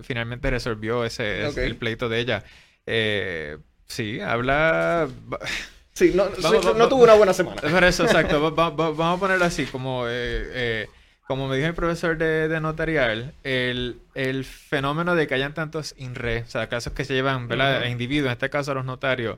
[0.03, 2.43] finalmente resolvió ese, el pleito de ella.
[2.85, 5.07] Eh, sí, habla...
[5.93, 6.29] Sí, no,
[6.73, 7.61] no tuvo una buena semana.
[7.61, 8.51] Por eso, exacto.
[8.55, 10.07] vamos a ponerlo así, como...
[10.07, 10.09] Eh,
[10.53, 10.89] eh,
[11.27, 15.93] como me dijo el profesor de, de notarial, el, el, fenómeno de que hayan tantos
[15.97, 17.83] INRE, o sea, casos que se llevan, ¿verdad?
[17.83, 19.37] A individuos, en este caso a los notarios,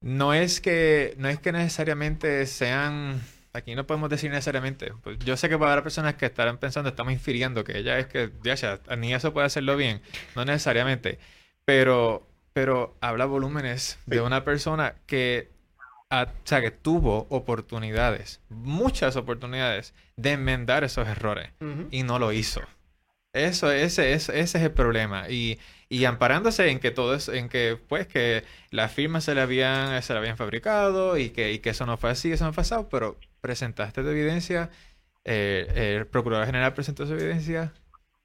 [0.00, 3.20] no es que, no es que necesariamente sean
[3.54, 4.92] aquí no podemos decir necesariamente.
[5.02, 8.06] Pues yo sé que para haber personas que estarán pensando, estamos infiriendo que ella es
[8.06, 8.56] que, ya,
[8.98, 10.02] ni eso puede hacerlo bien.
[10.36, 11.18] No necesariamente.
[11.64, 15.50] Pero, pero habla volúmenes de una persona que,
[16.10, 21.50] o sea, que tuvo oportunidades, muchas oportunidades de enmendar esos errores
[21.90, 22.60] y no lo hizo.
[23.32, 25.28] Eso, ese, ese, ese es el problema.
[25.30, 25.58] Y,
[25.88, 30.02] y amparándose en que todo es, en que pues que las firmas se le habían,
[30.02, 32.62] se le habían fabricado y que, y que eso no fue así, eso no fue
[32.62, 34.70] pasado, pero presentaste tu evidencia,
[35.24, 37.72] eh, el procurador general presentó su evidencia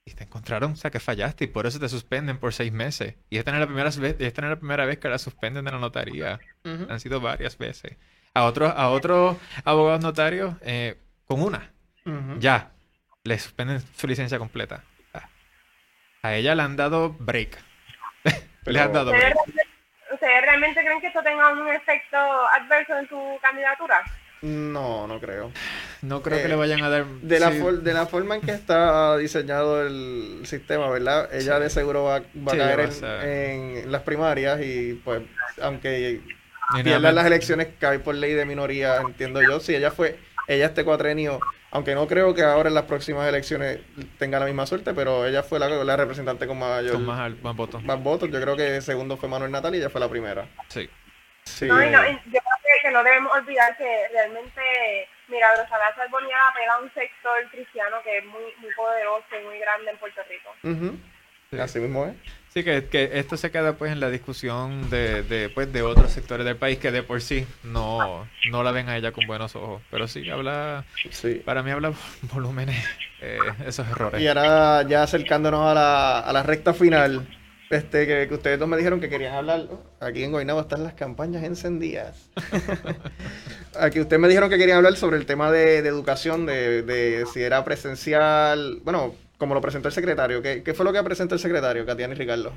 [0.05, 3.16] y te encontraron, o sea, que fallaste y por eso te suspenden por seis meses.
[3.30, 5.18] Y esta no es la primera vez, esta no es la primera vez que la
[5.18, 6.39] suspenden de la notaría.
[6.64, 7.97] Han sido varias veces.
[8.34, 11.72] A otros, a otros abogados notarios, eh, con una,
[12.39, 12.72] ya,
[13.24, 14.84] le suspenden su licencia completa.
[16.22, 17.57] A ella le han dado break.
[18.65, 19.36] le han dado break.
[20.11, 24.03] ¿Ustedes realmente creen que esto tenga un efecto adverso en su candidatura?
[24.41, 25.51] No, no creo.
[26.01, 27.05] No creo que le vayan a dar...
[27.05, 31.30] De la, de la forma en que está diseñado el sistema, ¿verdad?
[31.34, 32.89] Ella de seguro va, va a caer
[33.24, 35.24] en, las primarias y pues
[35.61, 36.22] aunque
[36.84, 39.59] pierda las elecciones cae por ley de minoría, entiendo yo.
[39.59, 40.17] Si ella fue,
[40.47, 41.39] ella este cuatrenio,
[41.72, 43.80] aunque no creo que ahora en las próximas elecciones
[44.17, 46.93] tenga la misma suerte, pero ella fue la, la representante con mayor...
[46.93, 47.84] Con más, votos.
[47.84, 48.30] Más votos.
[48.32, 50.47] Yo creo que segundo fue Manuel Natal y ella fue la primera.
[50.67, 50.89] Sí.
[51.43, 51.67] sí.
[51.67, 52.39] No, no, yo
[52.82, 54.61] que no debemos olvidar que realmente
[55.28, 59.59] Milagrosa Lázaro Bonilla pega a un sector cristiano que es muy, muy poderoso y muy
[59.59, 61.03] grande en Puerto Rico.
[61.61, 62.15] Así mismo es.
[62.54, 66.12] Sí, que, que, esto se queda pues en la discusión de, de, pues, de otros
[66.12, 69.56] sectores del país que de por sí no, no la ven a ella con buenos
[69.56, 69.82] ojos.
[69.91, 71.41] Pero sí, habla, sí.
[71.45, 71.93] para mí habla
[72.34, 72.84] volúmenes,
[73.22, 73.38] eh,
[73.68, 74.22] esos errores.
[74.22, 77.28] Y ahora ya acercándonos a la, a la recta final,
[77.70, 79.68] este, que, ustedes dos me dijeron que querían hablar.
[80.00, 82.30] Aquí en Guaynabo están las campañas encendidas.
[83.80, 87.64] Aquí ustedes me dijeron que querían hablar sobre el tema de, educación, de, si era
[87.64, 88.80] presencial.
[88.84, 90.43] Bueno, como lo presentó el secretario.
[90.43, 92.53] ¿Qué, fue lo que presentó el secretario, Katiana y Ricardo?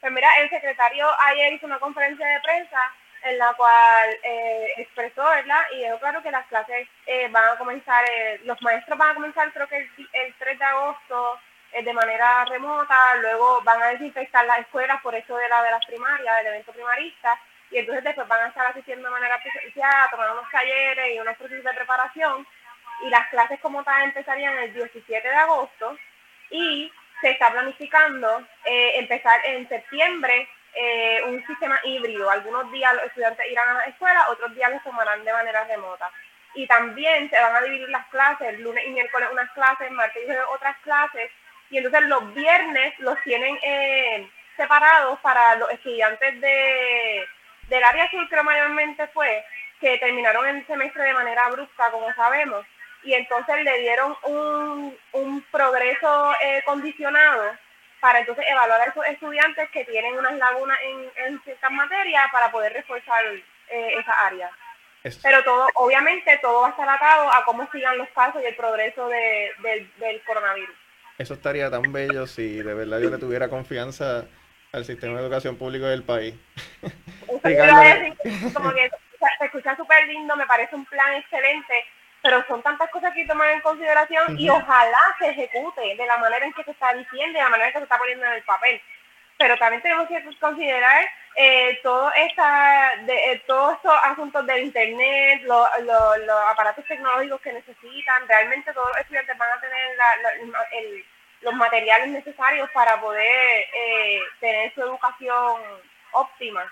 [0.00, 2.78] Pues mira, el secretario ayer hizo una conferencia de prensa
[3.24, 5.62] en la cual eh, expresó, ¿verdad?
[5.74, 9.14] Y dijo claro que las clases eh, van a comenzar, eh, los maestros van a
[9.14, 11.38] comenzar creo que el, el 3 de agosto
[11.72, 15.70] eh, de manera remota, luego van a desinfectar las escuelas por eso de la de
[15.70, 20.10] las primarias, del evento primarista, y entonces después van a estar asistiendo de manera presencial,
[20.10, 22.46] tomando unos talleres y unos procesos de preparación,
[23.02, 25.96] y las clases como tal empezarían el 17 de agosto,
[26.50, 26.90] y
[27.20, 32.30] se está planificando eh, empezar en septiembre eh, un sistema híbrido.
[32.30, 36.10] Algunos días los estudiantes irán a la escuela, otros días los tomarán de manera remota.
[36.54, 40.32] Y también se van a dividir las clases, lunes y miércoles unas clases, martes y
[40.54, 41.30] otras clases,
[41.70, 47.26] y entonces los viernes los tienen eh, separados para los estudiantes de,
[47.68, 49.44] del área sur, creo mayormente fue,
[49.80, 52.66] que terminaron el semestre de manera brusca, como sabemos,
[53.04, 57.56] y entonces le dieron un, un progreso eh, condicionado
[58.00, 62.50] para entonces evaluar a esos estudiantes que tienen unas lagunas en, en ciertas materias para
[62.50, 63.24] poder reforzar
[63.68, 64.50] eh, esa área.
[65.22, 68.54] Pero todo, obviamente, todo va a estar atado a cómo sigan los casos y el
[68.54, 69.50] progreso de,
[69.98, 70.76] del coronavirus.
[71.18, 74.26] Eso estaría tan bello si de verdad yo le tuviera confianza
[74.72, 76.34] al sistema de educación público del país.
[78.54, 78.90] como que
[79.38, 81.84] se escucha súper lindo, me parece un plan excelente,
[82.22, 86.46] pero son tantas cosas que tomar en consideración y ojalá se ejecute de la manera
[86.46, 88.42] en que se está diciendo, de la manera en que se está poniendo en el
[88.44, 88.80] papel.
[89.36, 91.04] Pero también tenemos que considerar
[91.34, 95.68] eh, todo esta, de, eh, todos estos asuntos del internet, los
[96.50, 99.96] aparatos tecnológicos que necesitan, realmente todos los estudiantes van a tener
[100.72, 101.04] el,
[101.40, 105.60] los materiales necesarios para poder eh, tener su educación
[106.12, 106.70] óptima.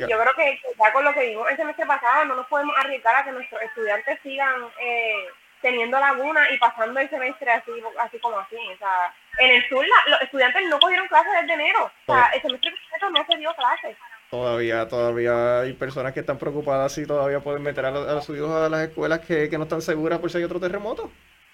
[0.00, 3.16] Yo creo que, ya con lo que vimos el semestre pasado no nos podemos arriesgar
[3.16, 5.28] a que nuestros estudiantes sigan eh,
[5.60, 7.70] teniendo lagunas y pasando el semestre así,
[8.00, 8.56] así como así.
[8.56, 11.90] O sea, en el sur los estudiantes no cogieron clases desde enero.
[12.06, 13.96] O sea, el semestre completo no se dio clases.
[14.30, 18.50] Todavía, todavía hay personas que están preocupadas si todavía pueden meter a, a sus hijos
[18.50, 21.10] a las escuelas que, que no están seguras por si hay otro terremoto.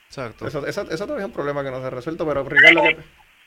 [0.06, 0.46] Exacto.
[0.46, 2.82] Eso, eso, eso todavía es un problema que no se ha resuelto, pero Ricardo...
[2.82, 2.96] Que...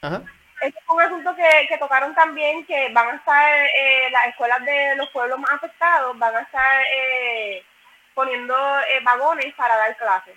[0.02, 0.22] Ajá.
[0.64, 4.64] Este es un asunto que, que, tocaron también, que van a estar eh, las escuelas
[4.64, 7.62] de los pueblos más afectados, van a estar eh,
[8.14, 10.36] poniendo eh, vagones para dar clases.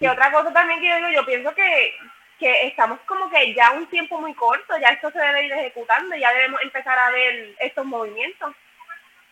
[0.00, 1.94] Y otra cosa también que yo digo, yo pienso que,
[2.40, 6.16] que estamos como que ya un tiempo muy corto, ya esto se debe ir ejecutando,
[6.16, 8.52] ya debemos empezar a ver estos movimientos.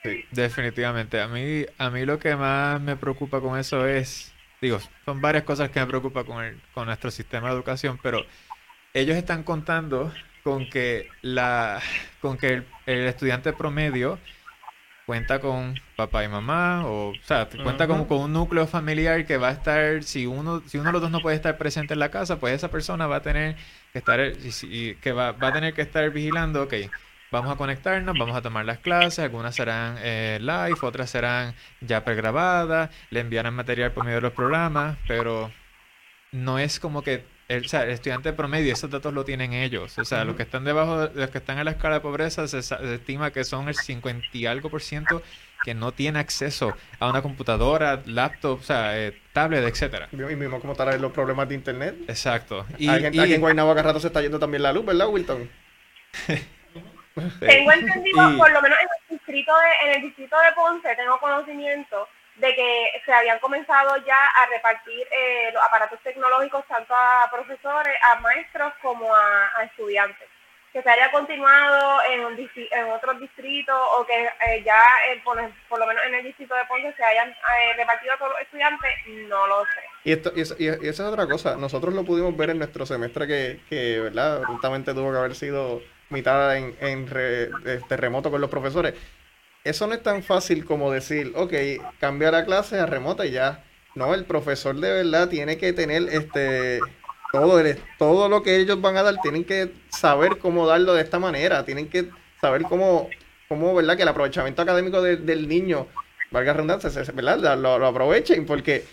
[0.04, 0.24] Sí.
[0.30, 1.20] Definitivamente.
[1.20, 5.42] A mí, a mí lo que más me preocupa con eso es, digo, son varias
[5.42, 8.24] cosas que me preocupan con, el, con nuestro sistema de educación, pero
[8.94, 10.12] ellos están contando
[10.42, 11.80] con que la,
[12.20, 14.18] con que el estudiante promedio
[15.08, 19.38] cuenta con papá y mamá, o, o sea, cuenta con, con, un núcleo familiar que
[19.38, 22.00] va a estar, si uno, si uno de los dos no puede estar presente en
[22.00, 23.56] la casa, pues esa persona va a tener
[23.90, 26.74] que estar, y, que va, va, a tener que estar vigilando, ok,
[27.30, 32.04] vamos a conectarnos, vamos a tomar las clases, algunas serán eh, live, otras serán ya
[32.04, 35.50] pregrabadas, le enviarán material por medio de los programas, pero
[36.32, 39.98] no es como que el, o sea, el estudiante promedio, esos datos lo tienen ellos.
[39.98, 42.58] O sea, los que están debajo, los que están en la escala de pobreza, se,
[42.94, 45.22] estima que son el 50 y algo por ciento
[45.64, 50.08] que no tiene acceso a una computadora, laptop, o sea, eh, tablet, etcétera.
[50.12, 51.96] Y mismo como tal los problemas de internet.
[52.06, 52.66] Exacto.
[52.76, 55.08] Y, aquí, y, aquí en Guaynabo cada rato se está yendo también la luz, ¿verdad,
[55.08, 55.50] Wilton?
[56.26, 56.42] tengo
[57.72, 62.08] entendido, por lo menos en el distrito de, en el distrito de Ponce, tengo conocimiento
[62.38, 67.94] de que se habían comenzado ya a repartir eh, los aparatos tecnológicos tanto a profesores,
[68.02, 70.28] a maestros como a, estudiantes.
[70.72, 76.04] Que se haya continuado en, otros distritos o que eh, ya eh, por, lo menos
[76.06, 77.34] en el distrito de Ponce se hayan
[77.76, 79.80] repartido a todos los estudiantes, no lo sé.
[80.04, 83.60] Y, esto, y, esa es otra cosa, nosotros lo pudimos ver en nuestro semestre que,
[83.68, 84.42] que ¿verdad?
[84.44, 85.80] Justamente tuvo que haber sido
[86.10, 87.06] mitad en, en
[87.66, 88.94] este, remoto con los profesores
[89.64, 91.52] eso no es tan fácil como decir, ok,
[92.00, 93.64] cambiar la clase a remota y ya.
[93.94, 96.80] No, el profesor de verdad tiene que tener este
[97.32, 97.60] todo,
[97.98, 101.64] todo lo que ellos van a dar, tienen que saber cómo darlo de esta manera,
[101.64, 102.08] tienen que
[102.40, 103.08] saber cómo,
[103.48, 103.96] cómo ¿verdad?
[103.96, 105.88] Que el aprovechamiento académico del niño,
[106.30, 107.58] valga redundancia, ¿verdad?
[107.58, 108.84] Lo aprovechen, porque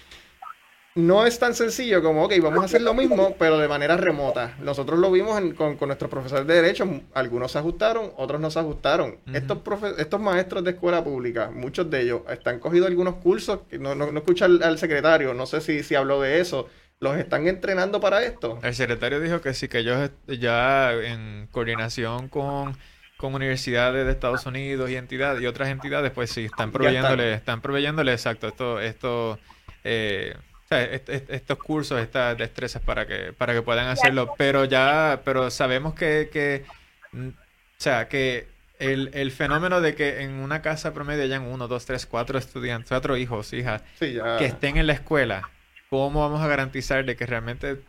[0.95, 4.55] no es tan sencillo como, ok, vamos a hacer lo mismo, pero de manera remota.
[4.59, 9.17] Nosotros lo vimos con, nuestros profesores de Derecho, algunos se ajustaron, otros no se ajustaron.
[9.33, 9.57] estos,
[9.97, 14.05] estos maestros de escuela pública, muchos de ellos, están cogido algunos cursos, que no, no,
[14.17, 16.69] escucha al, secretario, no sé si, si habló de eso.
[17.01, 18.57] ¿Los están entrenando para esto?
[18.63, 22.77] El secretario dijo que sí, que ellos ya en coordinación con,
[23.17, 27.59] con universidades de Estados Unidos y entidades y otras entidades, pues sí, están proveyéndole, están.
[27.59, 29.37] proveyéndole, exacto, esto, esto
[29.83, 30.35] eh,
[30.69, 36.29] estos cursos, estas destrezas para que, para que puedan hacerlo, pero ya, pero sabemos que,
[36.31, 36.65] que
[37.11, 37.33] mm, o
[37.77, 38.47] sea, que
[38.79, 42.89] el, el, fenómeno de que en una casa promedio hayan uno, dos, tres, cuatro estudiantes,
[42.89, 45.49] cuatro hijos, hijas, que estén en la escuela,
[45.95, 47.81] ¿cómo vamos a garantizar de que realmente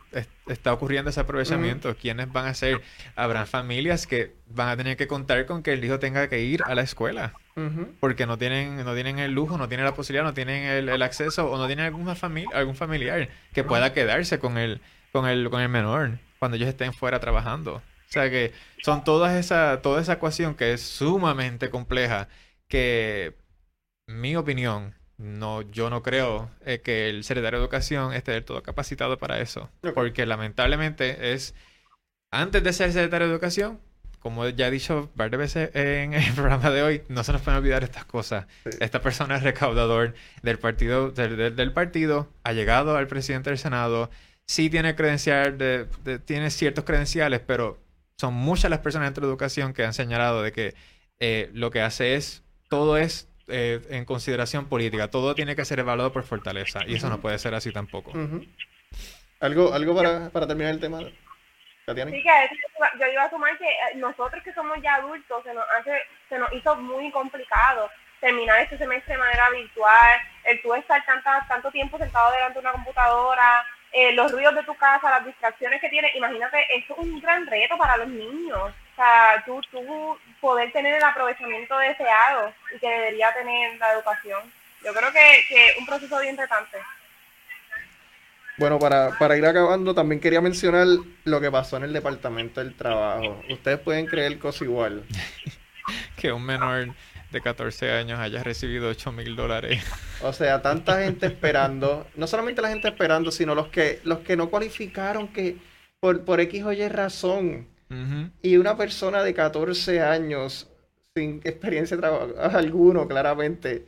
[0.47, 1.95] está ocurriendo ese aprovechamiento?
[1.95, 2.81] ¿Quiénes van a ser?
[3.15, 6.63] Habrán familias que van a tener que contar con que el hijo tenga que ir
[6.63, 7.33] a la escuela
[7.99, 11.51] porque no tienen, no tienen el lujo, no tienen la posibilidad, no tienen el, acceso
[11.51, 14.79] o no tienen alguna familia, algún familiar que pueda quedarse con el,
[15.11, 17.75] con el, con el menor cuando ellos estén fuera trabajando.
[17.75, 18.53] O sea que
[18.83, 22.29] son todas esa, toda esa ecuación que es sumamente compleja,
[22.69, 23.35] que
[24.05, 28.61] mi opinión, no, yo no creo eh, que el secretario de Educación esté del todo
[28.61, 29.69] capacitado para eso.
[29.93, 31.55] Porque lamentablemente es,
[32.31, 33.79] antes de ser secretario de Educación,
[34.19, 37.59] como ya he dicho varias veces en el programa de hoy, no se nos pueden
[37.59, 38.45] olvidar estas cosas.
[38.79, 40.13] Esta persona es recaudador
[40.43, 44.11] del partido, del, partido, ha llegado al presidente del Senado,
[44.45, 45.87] sí tiene credencial, de,
[46.25, 47.79] tiene ciertos credenciales, pero
[48.17, 50.75] son muchas las personas dentro de educación que han señalado de que
[51.19, 55.79] eh, lo que hace es, todo es eh, en consideración política, todo tiene que ser
[55.79, 58.11] evaluado por fortaleza, y eso no puede ser así tampoco.
[59.39, 60.99] ¿Algo, algo para, para terminar el tema?
[60.99, 62.49] Sí, que
[62.99, 66.37] yo iba a sumar que eh, nosotros que somos ya adultos se nos hace, se
[66.37, 67.89] nos hizo muy complicado
[68.19, 71.01] terminar este semestre de manera virtual, el tú estar
[71.47, 75.79] tanto tiempo sentado delante de una computadora, eh, los ruidos de tu casa, las distracciones
[75.79, 78.59] que tienes, imagínate, eso es un gran reto para los niños.
[78.59, 84.41] O sea, tú, tú poder tener el aprovechamiento deseado y que debería tener la educación.
[84.83, 86.77] Yo creo que, que un proceso bien retante.
[88.57, 90.87] Bueno, para, para ir acabando, también quería mencionar
[91.25, 93.39] lo que pasó en el Departamento del Trabajo.
[93.49, 95.03] Ustedes pueden creer cosas igual.
[96.17, 96.87] que un menor
[97.31, 99.83] de 14 años haya recibido 8 mil dólares.
[100.21, 104.35] O sea, tanta gente esperando, no solamente la gente esperando, sino los que, los que
[104.35, 105.57] no cualificaron que
[105.99, 107.67] por, por X o Y razón.
[108.41, 110.69] Y una persona de 14 años,
[111.15, 113.85] sin experiencia de trabajo alguno, claramente,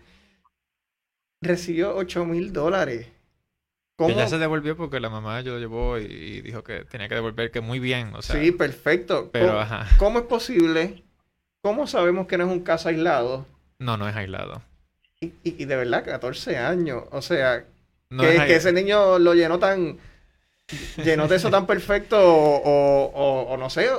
[1.42, 3.08] recibió 8 mil dólares.
[3.98, 7.16] Que ya se devolvió porque la mamá yo lo llevó y, dijo que tenía que
[7.16, 8.14] devolver que muy bien.
[8.16, 9.30] O sea, sí, perfecto.
[9.34, 9.88] Pero, ¿Cómo, ajá.
[9.98, 11.04] ¿Cómo es posible?
[11.62, 13.46] ¿Cómo sabemos que no es un caso aislado?
[13.78, 14.62] No, no es aislado.
[15.20, 17.04] Y, y, de verdad, 14 años.
[17.12, 17.66] O sea,
[18.18, 19.98] que, ese niño lo llenó tan...
[20.98, 23.90] llenó de eso tan perfecto o, no sé...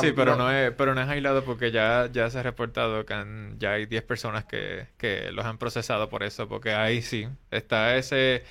[0.00, 3.14] sí, pero no, es, pero no es aislado porque ya, ya se ha reportado que
[3.58, 7.96] ya hay 10 personas que, que los han procesado por eso, porque ahí sí está
[7.96, 8.42] ese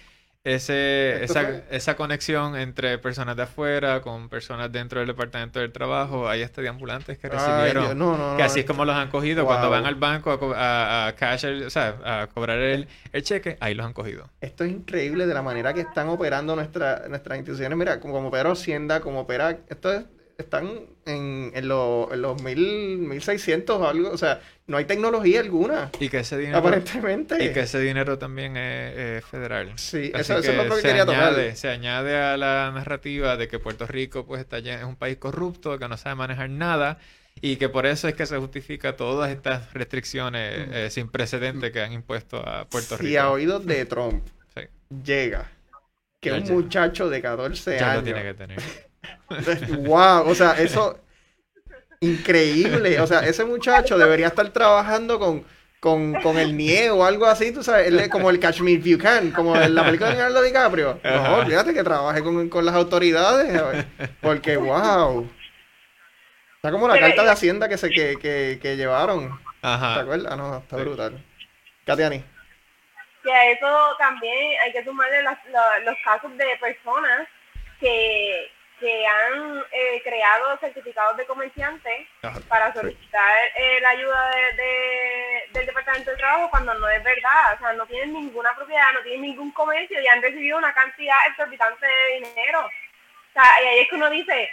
[0.43, 6.27] ese, esa, esa, conexión entre personas de afuera con personas dentro del departamento del trabajo.
[6.27, 8.35] Hay hasta de ambulantes que recibieron.
[8.35, 9.45] que así es como los han cogido.
[9.45, 13.73] Cuando van al banco a, a, cash o sea, a cobrar el, el, cheque, ahí
[13.73, 14.29] los han cogido.
[14.41, 17.77] Esto es increíble de la manera que están operando nuestra, nuestras instituciones.
[17.77, 19.59] Mira, como, como opera Hacienda, como opera.
[19.69, 20.03] Esto es
[20.37, 24.09] están en, en, en los mil, 1600 o algo.
[24.11, 25.91] O sea, no hay tecnología alguna.
[25.99, 26.57] Y que ese dinero.
[26.57, 27.43] Aparentemente.
[27.43, 29.73] Y que ese dinero también es, federal.
[29.75, 33.59] Sí, eso, es lo que se quería añade, Se añade a la narrativa de que
[33.59, 36.97] Puerto Rico pues está ya, es un país corrupto, que no sabe manejar nada.
[37.41, 41.81] Y que por eso es que se justifica todas estas restricciones eh, sin precedentes que
[41.81, 43.09] han impuesto a Puerto Rico.
[43.09, 44.23] Y a oídos de Trump
[45.03, 45.49] llega
[46.21, 47.97] que un muchacho de 14 ya años.
[47.97, 48.92] Lo tiene que tener
[49.85, 50.99] wow, o sea, eso
[52.03, 52.99] increíble.
[52.99, 55.45] O sea, ese muchacho debería estar trabajando con,
[55.79, 58.85] con, el NIE o algo así, tú sabes, él es como el Catch Me If
[58.85, 60.99] You Can, como en la película de Leonardo DiCaprio.
[61.03, 63.85] No, fíjate que trabaje con, las autoridades,
[64.21, 65.29] porque wow.
[66.55, 69.37] Está como la carta de Hacienda que se que, que, llevaron.
[69.61, 69.95] Ajá.
[69.95, 70.37] ¿Te acuerdas?
[70.37, 71.21] No, está brutal.
[71.85, 72.23] Katiani.
[73.21, 77.27] Que a eso también hay que sumarle los casos de personas
[77.81, 78.49] que,
[78.83, 82.05] que han eh, creado certificados de comerciantes
[82.49, 87.53] para solicitar eh, la ayuda de, del Departamento de Trabajo cuando no es verdad.
[87.55, 91.15] O sea, no tienen ninguna propiedad, no tienen ningún comercio y han recibido una cantidad
[91.29, 92.59] exorbitante de dinero.
[92.59, 94.49] O sea, y ahí es que uno dice,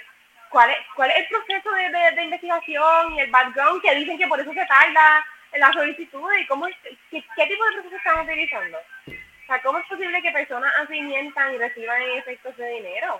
[0.48, 4.28] ¿cuál es, cuál es el proceso de, de, investigación y el background que dicen que
[4.28, 6.68] por eso se tarda en la solicitud y cómo
[7.10, 8.78] qué, qué tipo de proceso están utilizando?
[8.78, 13.18] O sea, ¿cómo es posible que personas así mientan y reciban efectos de dinero?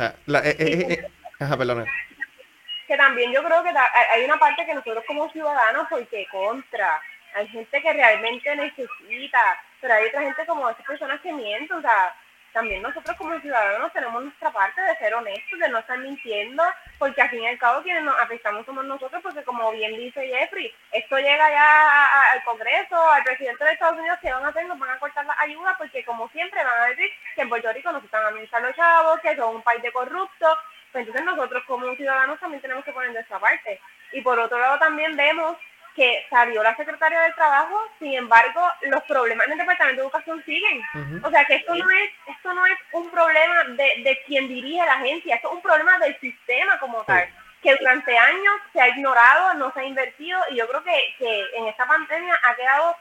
[0.00, 1.86] Eh, eh, eh.
[2.86, 3.70] Que también yo creo que
[4.12, 7.00] hay una parte que nosotros como ciudadanos, porque contra,
[7.34, 9.40] hay gente que realmente necesita,
[9.80, 12.14] pero hay otra gente como esas personas que mienten, o sea,
[12.52, 16.62] también nosotros como ciudadanos tenemos nuestra parte de ser honestos, de no estar mintiendo,
[16.98, 20.26] porque al fin y al cabo quienes nos afectamos somos nosotros, porque como bien dice
[20.26, 24.66] Jeffrey, esto llega ya al Congreso, al presidente de Estados Unidos, que van a hacer?
[24.66, 27.72] Nos van a cortar las ayudas, porque como siempre van a decir que en Puerto
[27.72, 30.58] Rico nos están administrando los chavos, que son un país de corruptos,
[30.92, 33.80] pues entonces nosotros como ciudadanos también tenemos que poner nuestra parte.
[34.12, 35.56] Y por otro lado también vemos
[35.94, 40.42] que salió la secretaria del trabajo, sin embargo, los problemas en el departamento de educación
[40.44, 40.82] siguen.
[41.22, 44.84] O sea que esto no es, esto no es un problema de, de quien dirige
[44.84, 47.28] la agencia, esto es un problema del sistema como tal,
[47.62, 51.44] que durante años se ha ignorado, no se ha invertido, y yo creo que, que
[51.54, 52.96] en esta pandemia ha quedado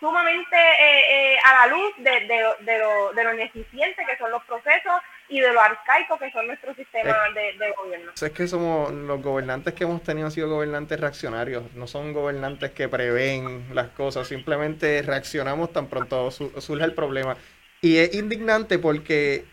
[0.00, 4.30] sumamente eh, eh, a la luz de, de, de, lo, de lo ineficiente que son
[4.30, 5.00] los procesos
[5.30, 8.12] y de lo arcaico que son nuestros sistemas de, gobierno.
[8.20, 12.72] Es que somos los gobernantes que hemos tenido han sido gobernantes reaccionarios, no son gobernantes
[12.72, 17.36] que prevén las cosas, simplemente reaccionamos tan pronto surge el problema.
[17.80, 19.44] Y es indignante porque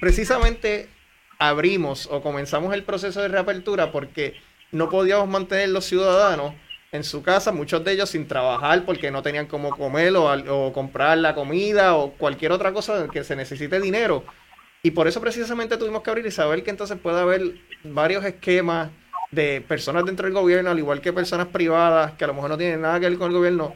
[0.00, 0.88] precisamente
[1.38, 4.40] abrimos o comenzamos el proceso de reapertura porque
[4.72, 6.54] no podíamos mantener los ciudadanos
[6.92, 10.72] en su casa, muchos de ellos sin trabajar porque no tenían cómo comer o, o
[10.72, 14.24] comprar la comida o cualquier otra cosa que se necesite dinero.
[14.82, 17.54] Y por eso precisamente tuvimos que abrir y saber que entonces puede haber
[17.84, 18.90] varios esquemas
[19.30, 22.58] de personas dentro del gobierno, al igual que personas privadas que a lo mejor no
[22.58, 23.74] tienen nada que ver con el gobierno,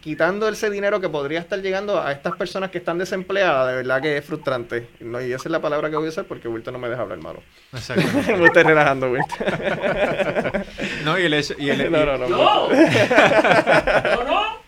[0.00, 4.00] quitando ese dinero que podría estar llegando a estas personas que están desempleadas, de verdad
[4.00, 4.88] que es frustrante.
[5.00, 7.02] No, y esa es la palabra que voy a usar porque Wilton no me deja
[7.02, 7.42] hablar malo.
[7.72, 8.02] Exacto.
[8.38, 9.36] me estoy relajando, Wilton.
[11.04, 11.54] no, y el hecho...
[11.58, 12.28] Y el, no, no, no.
[12.28, 12.68] ¡No!
[14.24, 14.60] no,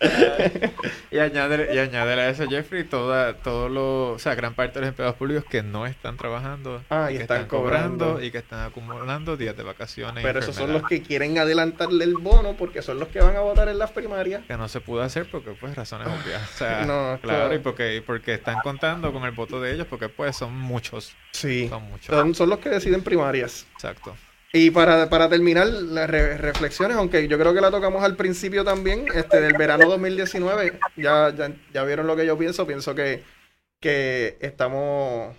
[1.10, 4.80] y añade, y añade a eso, Jeffrey, toda, todo lo, o sea, gran parte de
[4.82, 8.66] los empleados públicos que no están trabajando, ah, y que están, cobrando, y que están
[8.66, 10.22] acumulando días de vacaciones.
[10.22, 13.40] Pero esos son los que quieren adelantarle el bono porque son los que van a
[13.40, 14.44] votar en las primarias.
[14.46, 16.42] Que no se pudo hacer porque, pues, razones obvias.
[16.54, 20.36] O sea, claro, y porque, porque están contando con el voto de ellos porque, pues,
[20.36, 21.14] son muchos.
[21.32, 21.68] Sí.
[21.68, 22.36] Son muchos.
[22.36, 23.66] son los que deciden primarias.
[23.74, 24.14] Exacto.
[24.52, 29.42] Y para, terminar las reflexiones, aunque yo creo que la tocamos al principio también, este
[29.42, 33.22] del verano 2019, ya, ya, ya vieron lo que yo pienso, pienso que,
[33.78, 35.36] que estamos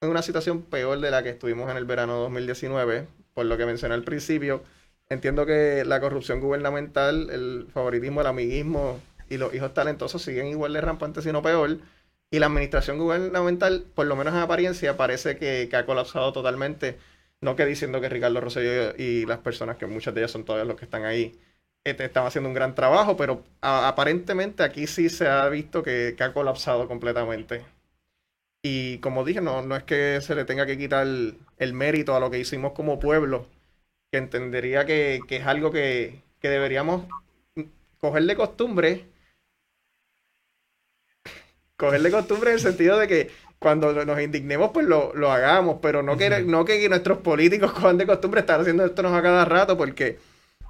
[0.00, 3.66] en una situación peor de la que estuvimos en el verano 2019, por lo que
[3.66, 4.64] mencioné al principio.
[5.08, 9.00] Entiendo que la corrupción gubernamental, el favoritismo, el amiguismo
[9.30, 11.78] y los hijos talentosos siguen igual de rampantes, si no peor.
[12.32, 16.98] Y la administración gubernamental, por lo menos en apariencia, parece que, que ha colapsado totalmente
[17.40, 20.64] no que diciendo que Ricardo Rosselló y las personas, que muchas de ellas son todavía
[20.66, 21.38] los que están ahí,
[21.84, 26.32] este, están haciendo un gran trabajo, pero aparentemente aquí sí se ha visto que, ha
[26.32, 27.64] colapsado completamente.
[28.62, 32.20] Y como dije, no, no es que se le tenga que quitar el, mérito a
[32.20, 33.46] lo que hicimos como pueblo,
[34.10, 37.06] que entendería que, es algo que, que deberíamos
[37.98, 39.06] cogerle costumbre
[41.78, 46.16] cogerle costumbre en el sentido de que cuando nos indignemos, pues lo, hagamos, pero no,
[46.16, 50.18] que, no que nuestros políticos cojan de costumbre estar haciendo esto a cada rato, porque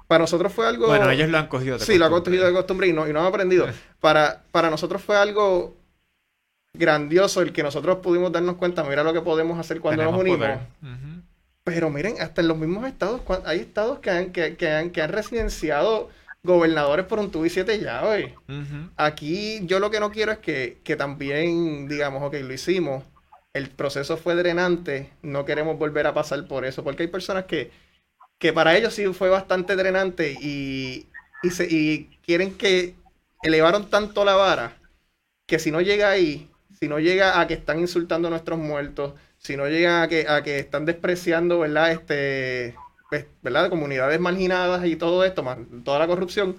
[0.07, 0.87] para nosotros fue algo...
[0.87, 1.93] Bueno, ellos lo han cogido de sí, costumbre.
[1.93, 3.67] Sí, lo han cogido de costumbre y no, y no han aprendido.
[3.99, 5.77] para, para nosotros fue algo
[6.73, 10.47] grandioso el que nosotros pudimos darnos cuenta, mira lo que podemos hacer cuando nos unimos.
[11.63, 15.03] Pero miren, hasta en los mismos estados, hay estados que han, que, que han, que
[15.03, 16.09] han residenciado
[16.43, 18.33] gobernadores por un tubo y siete llaves.
[18.97, 23.03] Aquí yo lo que no quiero es que, también digamos, ok, lo hicimos,
[23.53, 27.71] el proceso fue drenante, no queremos volver a pasar por eso, porque hay personas que,
[28.37, 31.07] que para ellos sí fue bastante drenante y,
[31.43, 32.95] y, se, y quieren que
[33.41, 34.77] elevaron tanto la vara
[35.47, 36.47] que si no llega ahí,
[36.79, 40.27] si no llega a que están insultando a nuestros muertos, si no llega a que,
[40.27, 41.91] a que están despreciando, ¿verdad?
[41.91, 42.75] Este,
[43.09, 43.63] pues, ¿verdad?
[43.63, 46.55] De comunidades marginadas y todo esto, más toda la corrupción,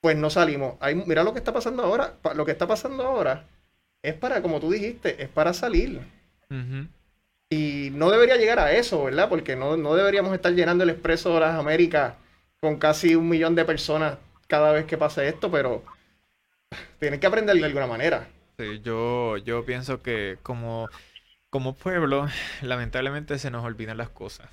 [0.00, 0.76] pues no salimos.
[1.06, 2.14] mira lo que está pasando ahora.
[2.34, 3.46] Lo que está pasando ahora
[4.02, 6.00] es para, como tú dijiste, es para salir.
[7.48, 9.28] Y no debería llegar a eso, ¿verdad?
[9.28, 12.14] Porque no, deberíamos estar llenando el expreso de las Américas
[12.60, 14.18] con casi un millón de personas
[14.48, 15.82] cada vez que pase esto, pero
[16.98, 18.28] tienen que aprender de alguna manera.
[18.58, 20.88] Sí, yo, yo pienso que como,
[21.50, 22.26] como pueblo,
[22.62, 24.48] lamentablemente se nos olvidan las cosas.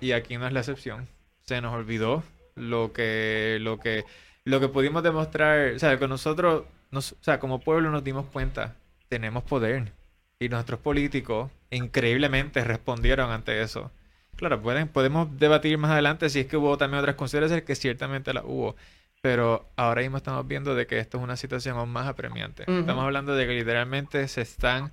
[0.00, 1.08] Y aquí no es la excepción.
[1.42, 2.22] Se nos olvidó
[2.54, 4.04] lo que, lo que,
[4.44, 5.74] lo que pudimos demostrar.
[5.74, 8.76] O sea, que nosotros, nos, o sea, como pueblo nos dimos cuenta,
[9.08, 9.92] tenemos poder.
[10.38, 13.90] Y nuestros políticos increíblemente respondieron ante eso.
[14.36, 18.32] Claro, pueden, podemos debatir más adelante si es que hubo también otras consideraciones que ciertamente
[18.32, 18.76] las hubo.
[19.20, 22.64] Pero ahora mismo estamos viendo de que esto es una situación aún más apremiante.
[22.66, 24.92] Estamos hablando de que literalmente se están,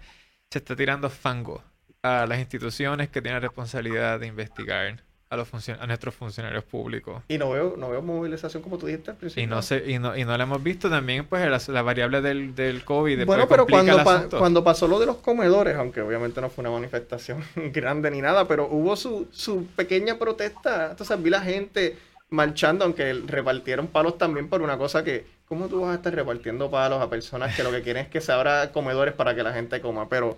[0.49, 1.63] se está tirando fango
[2.03, 7.23] a las instituciones que tienen responsabilidad de investigar a los a nuestros funcionarios públicos.
[7.29, 9.43] Y no veo, no veo movilización como tú dijiste al principio.
[9.43, 12.53] Y no sé, y no, y no la hemos visto también, pues, la, variable del,
[12.53, 13.25] del COVID.
[13.25, 14.03] Bueno, pero cuando,
[14.37, 18.45] cuando pasó lo de los comedores, aunque obviamente no fue una manifestación grande ni nada,
[18.45, 20.91] pero hubo su, su pequeña protesta.
[20.91, 21.97] Entonces vi la gente
[22.29, 26.69] marchando, aunque repartieron palos también por una cosa que, ¿cómo tú vas a estar repartiendo
[26.69, 29.53] palos a personas que lo que quieren es que se abra comedores para que la
[29.53, 30.09] gente coma?
[30.09, 30.37] Pero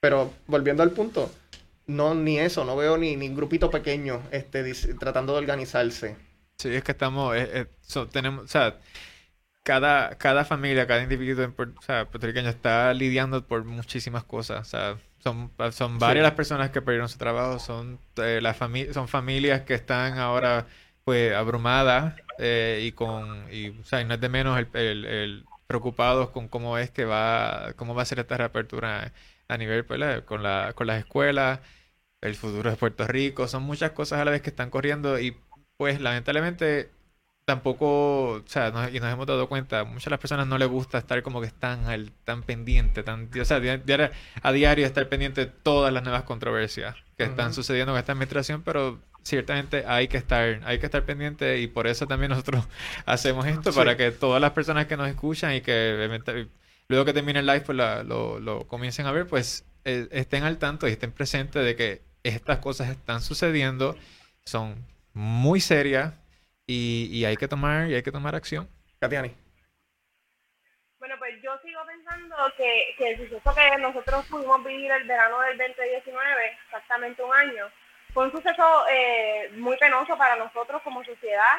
[0.00, 1.30] pero volviendo al punto,
[1.86, 6.16] no ni eso, no veo ni, ni grupito pequeño este, tratando de organizarse.
[6.58, 7.66] Sí, es que estamos, eh, eh,
[8.10, 8.78] tenemos, o sea,
[9.62, 14.66] cada, cada familia, cada individuo en, o sea, puertorriqueño está lidiando por muchísimas cosas.
[14.66, 18.56] O sea, son, son varias las personas que perdieron su trabajo, son, eh, las
[18.92, 20.66] son familias que están ahora
[21.04, 25.44] pues abrumadas y con, y, o sea, y no es de menos el, el, el,
[25.66, 29.12] preocupados con cómo es que va, cómo va a ser esta reapertura
[29.50, 31.60] a nivel pues, con, la, con las escuelas,
[32.20, 35.36] el futuro de Puerto Rico, son muchas cosas a la vez que están corriendo y
[35.76, 36.90] pues lamentablemente
[37.44, 40.98] tampoco, o sea, y nos hemos dado cuenta, muchas de las personas no les gusta
[40.98, 43.60] estar como que están al, tan pendiente, tan, o sea,
[44.42, 48.62] a diario estar pendiente de todas las nuevas controversias que están sucediendo en esta administración,
[48.62, 52.68] pero ciertamente hay que estar, hay que estar pendiente y por eso también nosotros
[53.04, 55.96] hacemos esto, para que todas las personas que nos escuchan y que
[56.90, 60.58] luego que termine el live pues lo, lo, comiencen a ver, pues eh, estén al
[60.58, 63.96] tanto y estén presentes de que estas cosas están sucediendo,
[64.44, 64.74] son
[65.14, 66.14] muy serias
[66.66, 68.68] y, y hay que tomar y hay que tomar acción.
[68.98, 69.32] Katiani.
[70.98, 75.40] Bueno, pues yo sigo pensando que, que el suceso que nosotros pudimos vivir el verano
[75.42, 77.66] del 2019, exactamente un año,
[78.12, 81.56] fue un suceso eh, muy penoso para nosotros como sociedad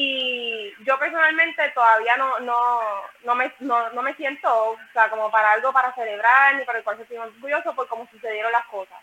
[0.00, 2.80] y yo personalmente todavía no, no,
[3.24, 6.78] no, me, no, no me siento o sea, como para algo para celebrar ni para
[6.78, 8.96] el cual estoy orgulloso por cómo sucedieron las cosas.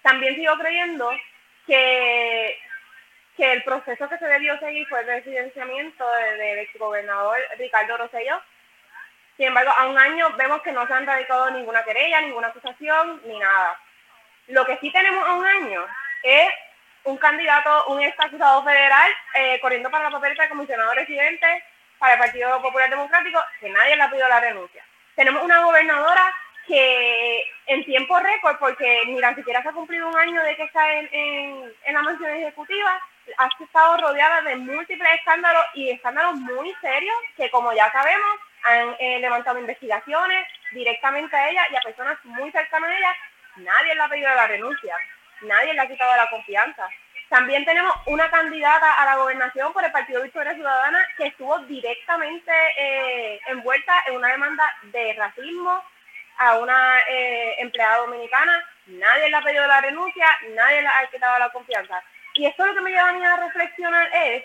[0.00, 1.10] También sigo creyendo
[1.66, 2.58] que,
[3.36, 8.40] que el proceso que se debió seguir fue el residenciamiento del exgobernador Ricardo Rosselló.
[9.36, 13.20] Sin embargo, a un año vemos que no se han radicado ninguna querella, ninguna acusación,
[13.26, 13.78] ni nada.
[14.46, 15.86] Lo que sí tenemos a un año
[16.22, 16.48] es
[17.04, 21.64] un candidato, un ex federal, eh, corriendo para la papeleta de comisionado residente
[21.98, 24.84] para el Partido Popular Democrático, que nadie le ha pedido la renuncia.
[25.14, 26.34] Tenemos una gobernadora
[26.66, 30.92] que en tiempo récord, porque ni siquiera se ha cumplido un año de que está
[30.92, 33.00] en, en, la mansión ejecutiva,
[33.38, 38.94] ha estado rodeada de múltiples escándalos y escándalos muy serios que, como ya sabemos, han
[38.98, 43.16] eh, levantado investigaciones directamente a ella y a personas muy cercanas a ella.
[43.56, 44.96] Nadie le ha pedido la renuncia
[45.42, 46.88] nadie le ha quitado la confianza.
[47.28, 52.50] También tenemos una candidata a la gobernación por el Partido Victoria Ciudadana que estuvo directamente
[52.76, 55.84] eh, envuelta en una demanda de racismo
[56.38, 58.64] a una eh, empleada dominicana.
[58.86, 60.26] Nadie le ha pedido la renuncia,
[60.56, 62.02] nadie le ha quitado la confianza.
[62.34, 64.44] Y esto lo que me lleva a mí a reflexionar es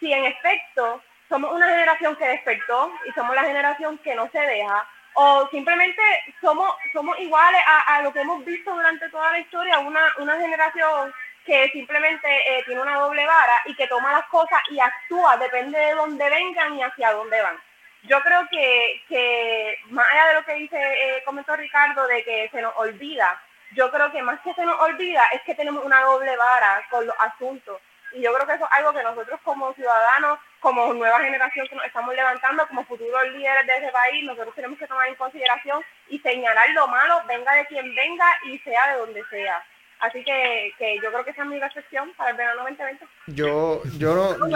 [0.00, 4.40] si en efecto somos una generación que despertó y somos la generación que no se
[4.40, 6.02] deja, o simplemente
[6.40, 11.12] somos, somos iguales a, lo que hemos visto durante toda la historia, una, una generación
[11.44, 15.78] que simplemente eh, tiene una doble vara y que toma las cosas y actúa, depende
[15.78, 17.56] de dónde vengan y hacia dónde van.
[18.02, 22.48] Yo creo que, que más allá de lo que dice, eh, comentó Ricardo, de que
[22.50, 23.40] se nos olvida,
[23.74, 27.06] yo creo que más que se nos olvida es que tenemos una doble vara con
[27.06, 27.80] los asuntos.
[28.12, 31.76] Y yo creo que eso es algo que nosotros como ciudadanos, como nueva generación que
[31.76, 35.82] nos estamos levantando, como futuros líderes de ese país, nosotros tenemos que tomar en consideración
[36.08, 39.62] y señalar lo malo, venga de quien venga y sea de donde sea.
[40.00, 43.06] Así que, que yo creo que esa es mi reflexión para el verano 2020.
[43.26, 44.48] Yo, yo no,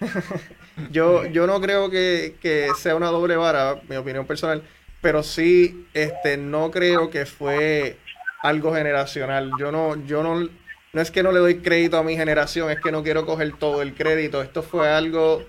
[0.90, 4.64] yo, yo, no creo que, que, sea una doble vara, mi opinión personal,
[5.00, 7.98] pero sí, este, no creo que fue
[8.42, 9.52] algo generacional.
[9.60, 10.48] Yo no, yo no,
[10.92, 13.52] no es que no le doy crédito a mi generación, es que no quiero coger
[13.58, 14.42] todo el crédito.
[14.42, 15.44] Esto fue algo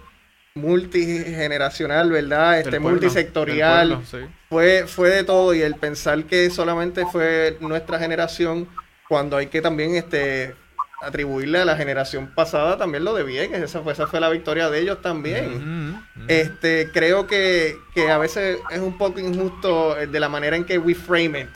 [0.56, 2.60] multigeneracional, ¿verdad?
[2.60, 4.02] Este multisectorial.
[4.50, 8.68] Fue fue de todo y el pensar que solamente fue nuestra generación
[9.08, 10.56] cuando hay que también este
[11.02, 14.70] atribuirle a la generación pasada también lo de bien, esa fue, esa fue la victoria
[14.70, 16.02] de ellos también.
[16.28, 17.78] Este, creo que,
[18.10, 21.50] a veces es un poco injusto de la manera en que we frame it.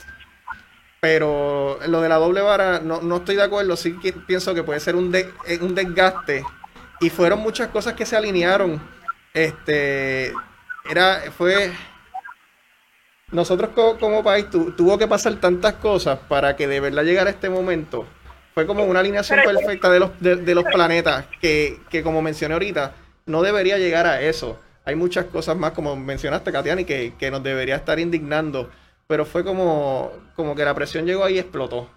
[1.00, 4.64] Pero lo de la doble vara no, no estoy de acuerdo, sí que pienso que
[4.64, 6.44] puede ser un, de, un desgaste.
[7.00, 8.80] Y fueron muchas cosas que se alinearon.
[9.32, 10.32] Este
[10.88, 11.72] era, fue
[13.30, 13.70] nosotros
[14.00, 18.06] como, país tuvo que pasar tantas cosas para que de verdad llegara este momento.
[18.54, 22.94] Fue como una alineación perfecta de los, de, los planetas que, como mencioné ahorita,
[23.26, 24.58] no debería llegar a eso.
[24.84, 28.70] Hay muchas cosas más, como mencionaste, Katiani, que, que nos debería estar indignando.
[29.08, 31.90] Pero fue como, como que la presión llegó ahí y explotó.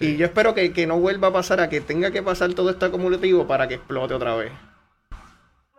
[0.00, 2.70] Y yo espero que, que, no vuelva a pasar a que tenga que pasar todo
[2.70, 4.52] esto acumulativo para que explote otra vez.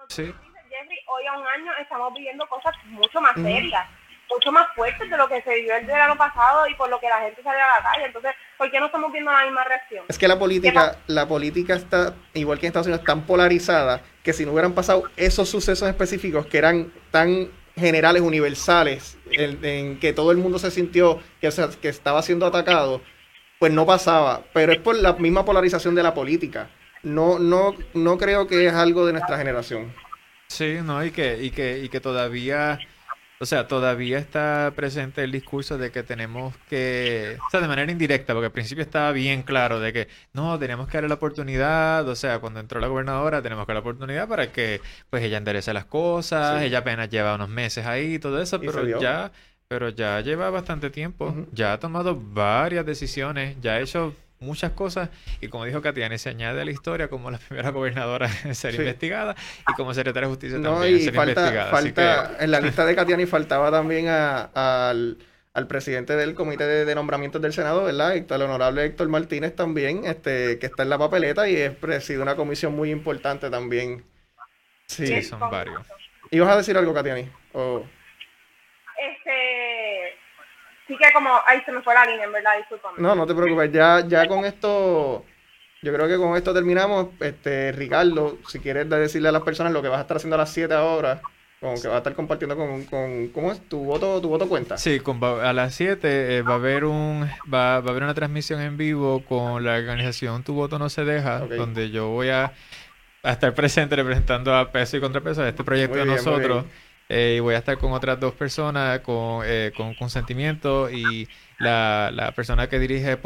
[0.09, 0.23] Sí.
[0.25, 3.87] Jeffrey, hoy a un año estamos viviendo cosas mucho más serias
[4.29, 7.07] mucho más fuertes de lo que se vivió el verano pasado y por lo que
[7.07, 8.05] la gente salió a la calle.
[8.05, 10.05] Entonces, ¿por qué no estamos viendo la misma reacción?
[10.07, 14.33] Es que la política, la política está, igual que en Estados Unidos, tan polarizada que
[14.33, 20.31] si no hubieran pasado esos sucesos específicos que eran tan generales, universales, en, que todo
[20.31, 21.49] el mundo se sintió que,
[21.81, 23.01] que estaba siendo atacado,
[23.59, 24.43] pues no pasaba.
[24.53, 26.69] Pero es por la misma polarización de la política.
[27.03, 29.93] No, no, no creo que es algo de nuestra generación.
[30.47, 32.79] Sí, no, y que, y que, y que todavía
[33.39, 37.91] o sea, todavía está presente el discurso de que tenemos que, o sea, de manera
[37.91, 42.07] indirecta, porque al principio estaba bien claro de que no, tenemos que darle la oportunidad,
[42.07, 45.37] o sea, cuando entró la gobernadora tenemos que darle la oportunidad para que pues ella
[45.37, 49.31] enderece las cosas, ella apenas lleva unos meses ahí, todo eso, pero ya,
[49.67, 55.09] pero ya lleva bastante tiempo, ya ha tomado varias decisiones, ya ha hecho muchas cosas
[55.41, 58.75] y como dijo Katiani, se añade a la historia como la primera gobernadora en ser
[58.75, 59.35] investigada
[59.67, 61.71] y como secretaria de justicia también en ser investigada.
[61.71, 65.17] Falta, En la lista de Katiani faltaba también al,
[65.67, 68.15] presidente del comité de, nombramientos del Senado, ¿verdad?
[68.15, 72.35] El honorable Héctor Martínez también, este, que está en la papeleta y es preside una
[72.35, 74.03] comisión muy importante también.
[74.85, 75.81] Sí, son varios.
[76.29, 77.27] ¿Ibas a decir algo, Katiani?
[80.87, 82.95] Sí que como, ahí se me fue la línea, en verdad, discúlpame.
[82.97, 85.25] No, no te preocupes, ya, ya con esto,
[85.81, 87.07] yo creo que con esto terminamos.
[87.19, 90.39] Este, Ricardo, si quieres decirle a las personas lo que vas a estar haciendo a
[90.39, 91.21] las 7 ahora,
[91.59, 93.59] con que vas a estar compartiendo con, con ¿cómo es?
[93.67, 94.77] ¿Tu voto, tu voto cuenta?
[94.77, 98.13] Sí, con, a las 7 eh, va a haber un va, va, a haber una
[98.13, 102.53] transmisión en vivo con la organización Tu voto no se deja, donde yo voy a,
[103.23, 106.65] a, estar presente representando a peso y contrapeso de este proyecto de nosotros.
[107.09, 111.27] Eh, y voy a estar con otras dos personas con, eh, con consentimiento y
[111.57, 113.17] la, la, persona que dirige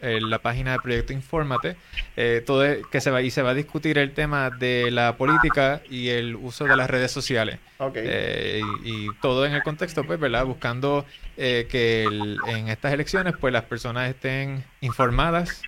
[0.00, 1.76] la página del proyecto Infórmate,
[2.16, 5.82] eh, todo que se va y se va a discutir el tema de la política
[5.90, 7.58] y el uso de las redes sociales.
[7.94, 10.46] Eh, y, todo en el contexto, pues, ¿verdad?
[10.46, 11.04] Buscando
[11.36, 12.08] que
[12.46, 15.62] en estas elecciones, pues, las personas estén informadas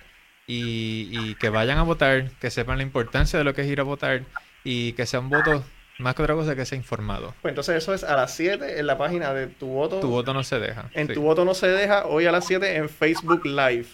[0.47, 3.81] y, y que vayan a votar, que sepan la importancia de lo que es ir
[3.81, 4.23] a votar
[4.63, 5.63] y que sean votos
[6.03, 7.33] más que otra cosa que sea informado.
[7.41, 9.99] Pues entonces eso es a las 7 en la página de Tu Voto.
[9.99, 10.89] Tu Voto no se deja.
[10.93, 13.87] En Tu Voto no se deja, hoy a las 7 en Facebook Live.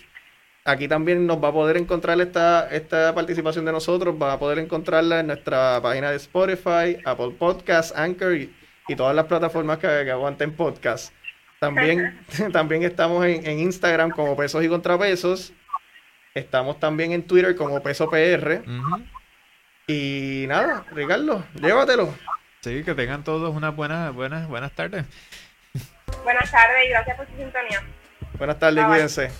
[0.65, 4.60] Aquí también nos va a poder encontrar esta, esta participación de nosotros, va a poder
[4.60, 8.52] encontrarla en nuestra página de Spotify, Apple Podcasts, Anchor y,
[8.98, 11.14] todas las plataformas que, aguanten podcast.
[11.60, 12.19] También,
[12.52, 15.53] también estamos en, en Instagram como Pesos y Contrapesos
[16.34, 18.61] Estamos también en Twitter como Peso PR.
[18.61, 19.03] Ujú.
[19.91, 22.13] Y nada, Ricardo, llévatelo.
[22.61, 25.03] Sí, que tengan todos unas buenas, buenas, buenas tardes.
[26.23, 27.81] Buenas tardes y gracias por su sintonía.
[28.37, 28.91] Buenas tardes, Bye, bye.
[28.93, 29.31] cuídense.